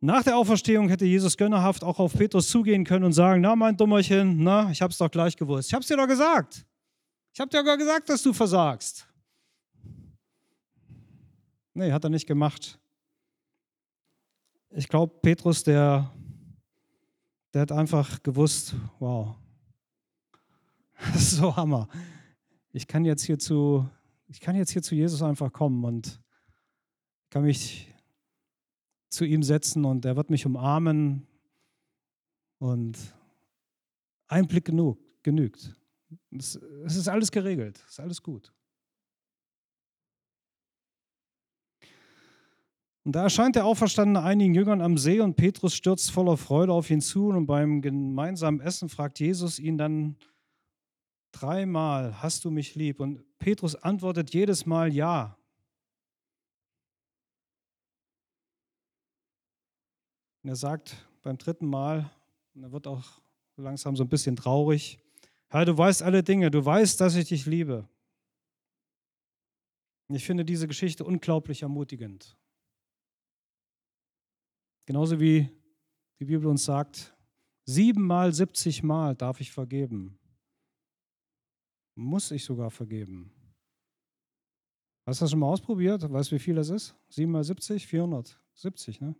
Nach 0.00 0.22
der 0.22 0.36
Auferstehung 0.36 0.88
hätte 0.90 1.06
Jesus 1.06 1.36
gönnerhaft 1.36 1.82
auch 1.82 1.98
auf 1.98 2.12
Petrus 2.12 2.48
zugehen 2.48 2.84
können 2.84 3.06
und 3.06 3.14
sagen, 3.14 3.40
na 3.40 3.56
mein 3.56 3.76
Dummerchen, 3.76 4.42
na, 4.42 4.70
ich 4.70 4.82
hab's 4.82 4.98
doch 4.98 5.10
gleich 5.10 5.34
gewusst. 5.36 5.68
Ich 5.68 5.74
hab's 5.74 5.86
dir 5.86 5.96
doch 5.96 6.06
gesagt. 6.06 6.66
Ich 7.32 7.40
hab 7.40 7.48
dir 7.48 7.64
doch 7.64 7.78
gesagt, 7.78 8.08
dass 8.10 8.22
du 8.22 8.32
versagst. 8.32 9.08
Nee, 11.72 11.90
hat 11.90 12.04
er 12.04 12.10
nicht 12.10 12.26
gemacht. 12.26 12.78
Ich 14.70 14.88
glaube, 14.88 15.14
Petrus, 15.22 15.64
der 15.64 16.12
der 17.54 17.62
hat 17.62 17.72
einfach 17.72 18.22
gewusst, 18.22 18.74
wow, 18.98 19.36
das 21.12 21.22
ist 21.22 21.36
so 21.36 21.56
Hammer. 21.56 21.88
Ich 22.72 22.88
kann 22.88 23.04
jetzt 23.04 23.22
hier 23.22 23.38
zu, 23.38 23.88
ich 24.26 24.40
kann 24.40 24.56
jetzt 24.56 24.72
hier 24.72 24.82
zu 24.82 24.96
Jesus 24.96 25.22
einfach 25.22 25.52
kommen 25.52 25.84
und 25.84 26.20
kann 27.30 27.44
mich 27.44 27.94
zu 29.08 29.24
ihm 29.24 29.44
setzen 29.44 29.84
und 29.84 30.04
er 30.04 30.16
wird 30.16 30.30
mich 30.30 30.44
umarmen 30.44 31.28
und 32.58 32.98
ein 34.26 34.48
Blick 34.48 34.64
genug, 34.64 34.98
genügt. 35.22 35.76
Es, 36.32 36.56
es 36.84 36.96
ist 36.96 37.08
alles 37.08 37.30
geregelt, 37.30 37.80
es 37.86 37.92
ist 37.92 38.00
alles 38.00 38.22
gut. 38.22 38.52
Und 43.04 43.14
da 43.14 43.22
erscheint 43.22 43.54
der 43.54 43.66
Auferstandene 43.66 44.22
einigen 44.22 44.54
Jüngern 44.54 44.80
am 44.80 44.96
See 44.96 45.20
und 45.20 45.36
Petrus 45.36 45.74
stürzt 45.74 46.10
voller 46.10 46.38
Freude 46.38 46.72
auf 46.72 46.88
ihn 46.88 47.02
zu 47.02 47.28
und 47.28 47.46
beim 47.46 47.82
gemeinsamen 47.82 48.60
Essen 48.60 48.88
fragt 48.88 49.20
Jesus 49.20 49.58
ihn 49.58 49.76
dann 49.76 50.16
dreimal, 51.32 52.22
hast 52.22 52.46
du 52.46 52.50
mich 52.50 52.74
lieb? 52.74 53.00
Und 53.00 53.22
Petrus 53.38 53.74
antwortet 53.74 54.32
jedes 54.32 54.64
Mal 54.64 54.92
ja. 54.92 55.36
Und 60.42 60.48
er 60.48 60.56
sagt 60.56 60.96
beim 61.22 61.36
dritten 61.36 61.66
Mal, 61.66 62.10
und 62.54 62.62
er 62.62 62.72
wird 62.72 62.86
auch 62.86 63.04
langsam 63.56 63.96
so 63.96 64.04
ein 64.04 64.08
bisschen 64.08 64.36
traurig, 64.36 64.98
Herr, 65.48 65.66
du 65.66 65.76
weißt 65.76 66.02
alle 66.02 66.22
Dinge, 66.22 66.50
du 66.50 66.64
weißt, 66.64 67.00
dass 67.00 67.14
ich 67.16 67.28
dich 67.28 67.44
liebe. 67.44 67.86
Und 70.08 70.16
ich 70.16 70.24
finde 70.24 70.44
diese 70.44 70.66
Geschichte 70.66 71.04
unglaublich 71.04 71.62
ermutigend. 71.62 72.36
Genauso 74.86 75.18
wie 75.18 75.48
die 76.20 76.24
Bibel 76.24 76.46
uns 76.46 76.64
sagt, 76.64 77.16
siebenmal, 77.64 78.32
siebzig 78.32 78.82
Mal 78.82 79.14
darf 79.14 79.40
ich 79.40 79.50
vergeben. 79.50 80.18
Muss 81.96 82.30
ich 82.30 82.44
sogar 82.44 82.70
vergeben. 82.70 83.32
Hast 85.06 85.20
du 85.20 85.24
das 85.24 85.30
schon 85.30 85.40
mal 85.40 85.48
ausprobiert? 85.48 86.10
Weißt 86.10 86.30
du, 86.30 86.36
wie 86.36 86.40
viel 86.40 86.54
das 86.54 86.70
ist? 86.70 86.94
Sieben 87.08 87.30
mal 87.32 87.44
70? 87.44 87.86
470, 87.86 89.00
ne? 89.00 89.14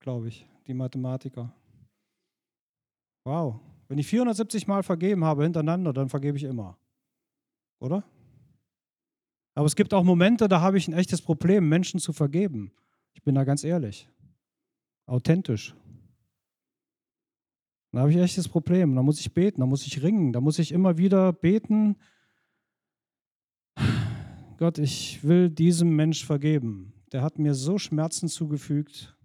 Glaube 0.00 0.28
ich, 0.28 0.46
die 0.66 0.74
Mathematiker. 0.74 1.54
Wow. 3.24 3.60
Wenn 3.88 3.98
ich 3.98 4.06
470 4.06 4.66
Mal 4.66 4.82
vergeben 4.82 5.24
habe 5.24 5.42
hintereinander, 5.44 5.92
dann 5.92 6.08
vergebe 6.08 6.36
ich 6.36 6.44
immer. 6.44 6.78
Oder? 7.80 8.04
Aber 9.54 9.66
es 9.66 9.76
gibt 9.76 9.94
auch 9.94 10.04
Momente, 10.04 10.48
da 10.48 10.60
habe 10.60 10.78
ich 10.78 10.88
ein 10.88 10.94
echtes 10.94 11.22
Problem, 11.22 11.68
Menschen 11.68 12.00
zu 12.00 12.12
vergeben. 12.12 12.72
Ich 13.14 13.22
bin 13.22 13.34
da 13.34 13.44
ganz 13.44 13.64
ehrlich 13.64 14.08
authentisch. 15.10 15.74
Da 17.92 18.00
habe 18.00 18.10
ich 18.10 18.16
echt 18.16 18.38
das 18.38 18.48
Problem. 18.48 18.94
Da 18.94 19.02
muss 19.02 19.20
ich 19.20 19.34
beten, 19.34 19.60
da 19.60 19.66
muss 19.66 19.86
ich 19.86 20.02
ringen, 20.02 20.32
da 20.32 20.40
muss 20.40 20.58
ich 20.58 20.72
immer 20.72 20.96
wieder 20.96 21.32
beten. 21.32 21.96
Gott, 24.56 24.78
ich 24.78 25.24
will 25.24 25.50
diesem 25.50 25.96
Mensch 25.96 26.24
vergeben. 26.24 26.92
Der 27.12 27.22
hat 27.22 27.38
mir 27.38 27.54
so 27.54 27.78
Schmerzen 27.78 28.28
zugefügt, 28.28 29.16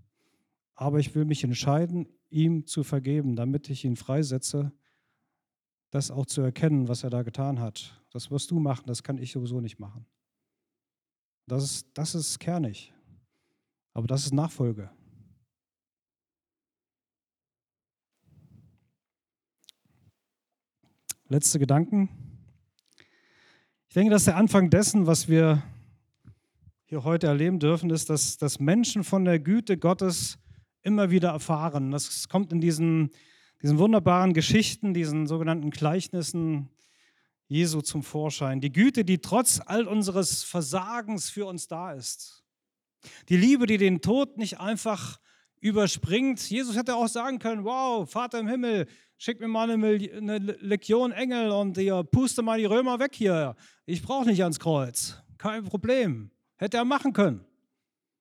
aber 0.74 1.00
ich 1.00 1.14
will 1.14 1.26
mich 1.26 1.44
entscheiden, 1.44 2.08
ihm 2.30 2.66
zu 2.66 2.84
vergeben, 2.84 3.36
damit 3.36 3.70
ich 3.70 3.86
ihn 3.86 3.96
freisetze, 3.96 4.72
das 5.92 6.10
auch 6.10 6.26
zu 6.26 6.42
erkennen, 6.42 6.88
was 6.88 7.04
er 7.04 7.12
da 7.12 7.22
getan 7.22 7.60
hat. 7.60 8.02
Das 8.10 8.32
wirst 8.32 8.50
du 8.50 8.60
machen, 8.60 8.86
das 8.88 9.04
kann 9.04 9.20
ich 9.20 9.32
sowieso 9.32 9.62
nicht 9.62 9.78
machen. 9.78 10.08
Das 11.48 11.64
ist, 11.64 11.90
das 11.94 12.16
ist 12.16 12.40
kernig. 12.40 12.92
Aber 13.94 14.08
das 14.08 14.26
ist 14.26 14.34
Nachfolge. 14.34 14.90
Letzte 21.36 21.60
Gedanken. 21.60 22.08
Ich 23.90 23.94
denke, 23.94 24.10
dass 24.10 24.24
der 24.24 24.38
Anfang 24.38 24.70
dessen, 24.70 25.06
was 25.06 25.28
wir 25.28 25.62
hier 26.86 27.04
heute 27.04 27.28
erleben 27.28 27.60
dürfen, 27.60 27.90
ist, 27.90 28.10
dass, 28.10 28.38
dass 28.38 28.62
Menschen 28.62 29.04
von 29.04 29.26
der 29.26 29.38
Güte 29.40 29.78
Gottes 29.78 30.38
immer 30.82 31.12
wieder 31.12 31.32
erfahren. 31.32 31.92
Das 31.92 32.30
kommt 32.30 32.54
in 32.54 32.62
diesen, 32.62 33.12
diesen 33.62 33.80
wunderbaren 33.80 34.34
Geschichten, 34.34 34.94
diesen 34.94 35.28
sogenannten 35.28 35.72
Gleichnissen 35.72 36.70
Jesu 37.50 37.82
zum 37.82 38.02
Vorschein. 38.02 38.62
Die 38.62 38.72
Güte, 38.72 39.04
die 39.04 39.18
trotz 39.18 39.60
all 39.66 39.90
unseres 39.90 40.42
Versagens 40.42 41.30
für 41.30 41.48
uns 41.48 41.68
da 41.68 41.92
ist. 41.92 42.46
Die 43.28 43.36
Liebe, 43.36 43.66
die 43.66 43.78
den 43.78 44.00
Tod 44.00 44.38
nicht 44.38 44.62
einfach 44.62 45.20
überspringt. 45.66 46.48
Jesus 46.48 46.76
hätte 46.76 46.96
auch 46.96 47.08
sagen 47.08 47.40
können, 47.40 47.64
wow, 47.64 48.08
Vater 48.10 48.40
im 48.40 48.48
Himmel, 48.48 48.86
schick 49.18 49.40
mir 49.40 49.48
mal 49.48 49.70
eine, 49.72 50.38
Legion 50.38 51.12
Engel 51.12 51.50
und 51.50 51.76
ihr 51.78 52.04
puste 52.04 52.44
mal 52.44 52.60
die 52.60 52.66
Römer 52.66 53.00
weg 53.00 53.16
hier. 53.16 53.56
Ich 53.88 54.04
brauche 54.04 54.26
nicht 54.26 54.44
ans 54.44 54.60
Kreuz. 54.60 55.18
Kein 55.40 55.64
Problem. 55.64 56.30
Hätte 56.58 56.78
er 56.78 56.86
machen 56.86 57.14
können. 57.14 57.44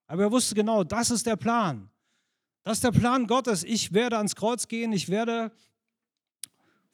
Aber 0.07 0.23
er 0.23 0.33
wusste 0.33 0.55
genau, 0.55 0.85
das 0.85 1.11
ist 1.11 1.27
der 1.27 1.37
Plan. 1.37 1.91
Das 2.63 2.79
ist 2.79 2.85
der 2.85 2.93
Plan 2.93 3.27
Gottes. 3.27 3.63
Ich 3.63 3.93
werde 3.93 4.17
ans 4.17 4.35
Kreuz 4.35 4.67
gehen, 4.67 4.93
ich 4.93 5.11
werde 5.11 5.53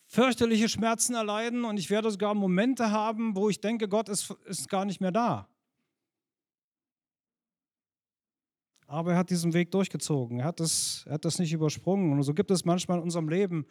fürchterliche 0.07 0.69
Schmerzen 0.69 1.15
erleiden 1.15 1.65
und 1.65 1.79
ich 1.79 1.91
werde 1.91 2.11
sogar 2.11 2.35
Momente 2.35 2.91
haben, 2.91 3.37
wo 3.37 3.49
ich 3.49 3.61
denke, 3.61 3.89
Gott 3.89 4.09
ist, 4.09 4.35
ist 4.47 4.69
gar 4.69 4.85
nicht 4.85 5.01
mehr 5.01 5.13
da. 5.13 5.49
Aber 8.91 9.13
er 9.13 9.19
hat 9.19 9.31
diesen 9.31 9.53
Weg 9.53 9.71
durchgezogen. 9.71 10.41
Er 10.41 10.47
hat, 10.47 10.59
das, 10.59 11.05
er 11.07 11.13
hat 11.13 11.25
das 11.25 11.39
nicht 11.39 11.53
übersprungen. 11.53 12.11
Und 12.11 12.25
so 12.25 12.35
gibt 12.35 12.51
es 12.51 12.65
manchmal 12.65 12.99
in 12.99 13.05
unserem 13.05 13.29
Leben 13.29 13.65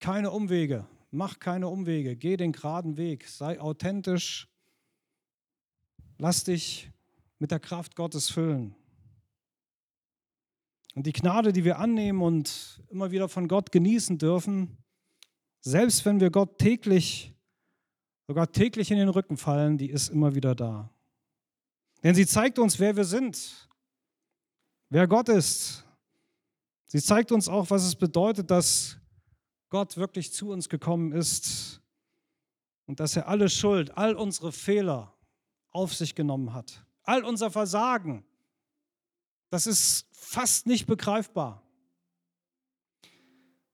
keine 0.00 0.32
Umwege. 0.32 0.84
Mach 1.12 1.38
keine 1.38 1.68
Umwege. 1.68 2.16
Geh 2.16 2.36
den 2.36 2.50
geraden 2.50 2.96
Weg. 2.96 3.28
Sei 3.28 3.60
authentisch. 3.60 4.48
Lass 6.18 6.42
dich 6.42 6.90
mit 7.38 7.52
der 7.52 7.60
Kraft 7.60 7.94
Gottes 7.94 8.30
füllen. 8.30 8.74
Und 10.96 11.06
die 11.06 11.12
Gnade, 11.12 11.52
die 11.52 11.62
wir 11.62 11.78
annehmen 11.78 12.20
und 12.20 12.82
immer 12.90 13.12
wieder 13.12 13.28
von 13.28 13.46
Gott 13.46 13.70
genießen 13.70 14.18
dürfen, 14.18 14.76
selbst 15.60 16.04
wenn 16.04 16.18
wir 16.18 16.30
Gott 16.30 16.58
täglich, 16.58 17.32
sogar 18.26 18.50
täglich 18.50 18.90
in 18.90 18.98
den 18.98 19.08
Rücken 19.08 19.36
fallen, 19.36 19.78
die 19.78 19.88
ist 19.88 20.08
immer 20.08 20.34
wieder 20.34 20.56
da. 20.56 20.91
Denn 22.02 22.14
sie 22.14 22.26
zeigt 22.26 22.58
uns, 22.58 22.78
wer 22.78 22.96
wir 22.96 23.04
sind, 23.04 23.68
wer 24.88 25.06
Gott 25.06 25.28
ist. 25.28 25.84
Sie 26.86 27.00
zeigt 27.00 27.32
uns 27.32 27.48
auch, 27.48 27.70
was 27.70 27.84
es 27.84 27.94
bedeutet, 27.94 28.50
dass 28.50 28.98
Gott 29.70 29.96
wirklich 29.96 30.32
zu 30.32 30.50
uns 30.50 30.68
gekommen 30.68 31.12
ist 31.12 31.80
und 32.86 33.00
dass 33.00 33.16
er 33.16 33.28
alle 33.28 33.48
Schuld, 33.48 33.96
all 33.96 34.14
unsere 34.14 34.52
Fehler 34.52 35.14
auf 35.70 35.94
sich 35.94 36.14
genommen 36.14 36.52
hat. 36.52 36.84
All 37.04 37.24
unser 37.24 37.50
Versagen, 37.50 38.24
das 39.48 39.66
ist 39.66 40.06
fast 40.12 40.66
nicht 40.66 40.86
begreifbar. 40.86 41.62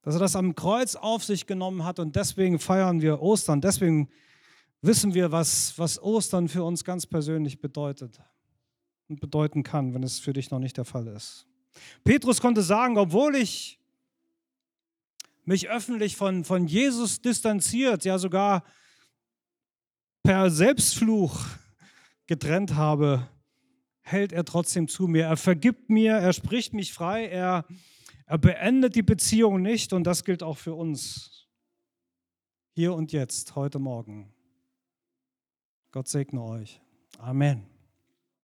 Dass 0.03 0.15
er 0.15 0.21
das 0.21 0.37
am 0.37 0.55
Kreuz 0.55 0.95
auf 0.95 1.25
sich 1.25 1.47
genommen 1.47 1.85
hat 1.85 1.99
und 1.99 2.15
deswegen 2.15 2.59
feiern 2.59 3.03
wir 3.03 3.21
Ostern, 3.21 3.61
deswegen 3.61 4.09
wissen 4.81 5.15
wir, 5.15 5.33
was, 5.33 5.79
was 5.79 6.01
Ostern 6.01 6.49
für 6.49 6.63
uns 6.63 6.85
ganz 6.85 7.07
persönlich 7.07 7.61
bedeutet 7.61 8.21
und 9.09 9.21
bedeuten 9.21 9.63
kann, 9.63 9.95
wenn 9.95 10.03
es 10.03 10.19
für 10.19 10.33
dich 10.33 10.51
noch 10.51 10.59
nicht 10.59 10.77
der 10.77 10.85
Fall 10.85 11.07
ist. 11.09 11.47
Petrus 12.05 12.41
konnte 12.41 12.63
sagen, 12.63 12.99
obwohl 12.99 13.37
ich 13.37 13.79
mich 15.45 15.69
öffentlich 15.69 16.17
von, 16.17 16.45
von 16.45 16.67
Jesus 16.67 17.21
distanziert, 17.21 18.05
ja 18.05 18.19
sogar 18.19 18.65
per 20.23 20.51
Selbstfluch 20.51 21.47
getrennt 22.27 22.75
habe, 22.75 23.27
hält 24.03 24.33
er 24.33 24.45
trotzdem 24.45 24.89
zu 24.89 25.07
mir. 25.07 25.25
Er 25.25 25.37
vergibt 25.37 25.89
mir, 25.89 26.13
er 26.13 26.33
spricht 26.33 26.75
mich 26.75 26.93
frei, 26.93 27.27
er, 27.27 27.65
er 28.27 28.39
beendet 28.39 28.95
die 28.95 29.03
Beziehung 29.03 29.63
nicht 29.63 29.93
und 29.93 30.05
das 30.05 30.25
gilt 30.25 30.43
auch 30.43 30.59
für 30.59 30.75
uns. 30.75 31.47
Hier 32.75 32.93
und 32.93 33.13
jetzt, 33.13 33.57
heute 33.57 33.79
Morgen. 33.79 34.33
Gott 35.91 36.09
segne 36.09 36.43
euch. 36.43 36.81
Amen. 37.19 37.78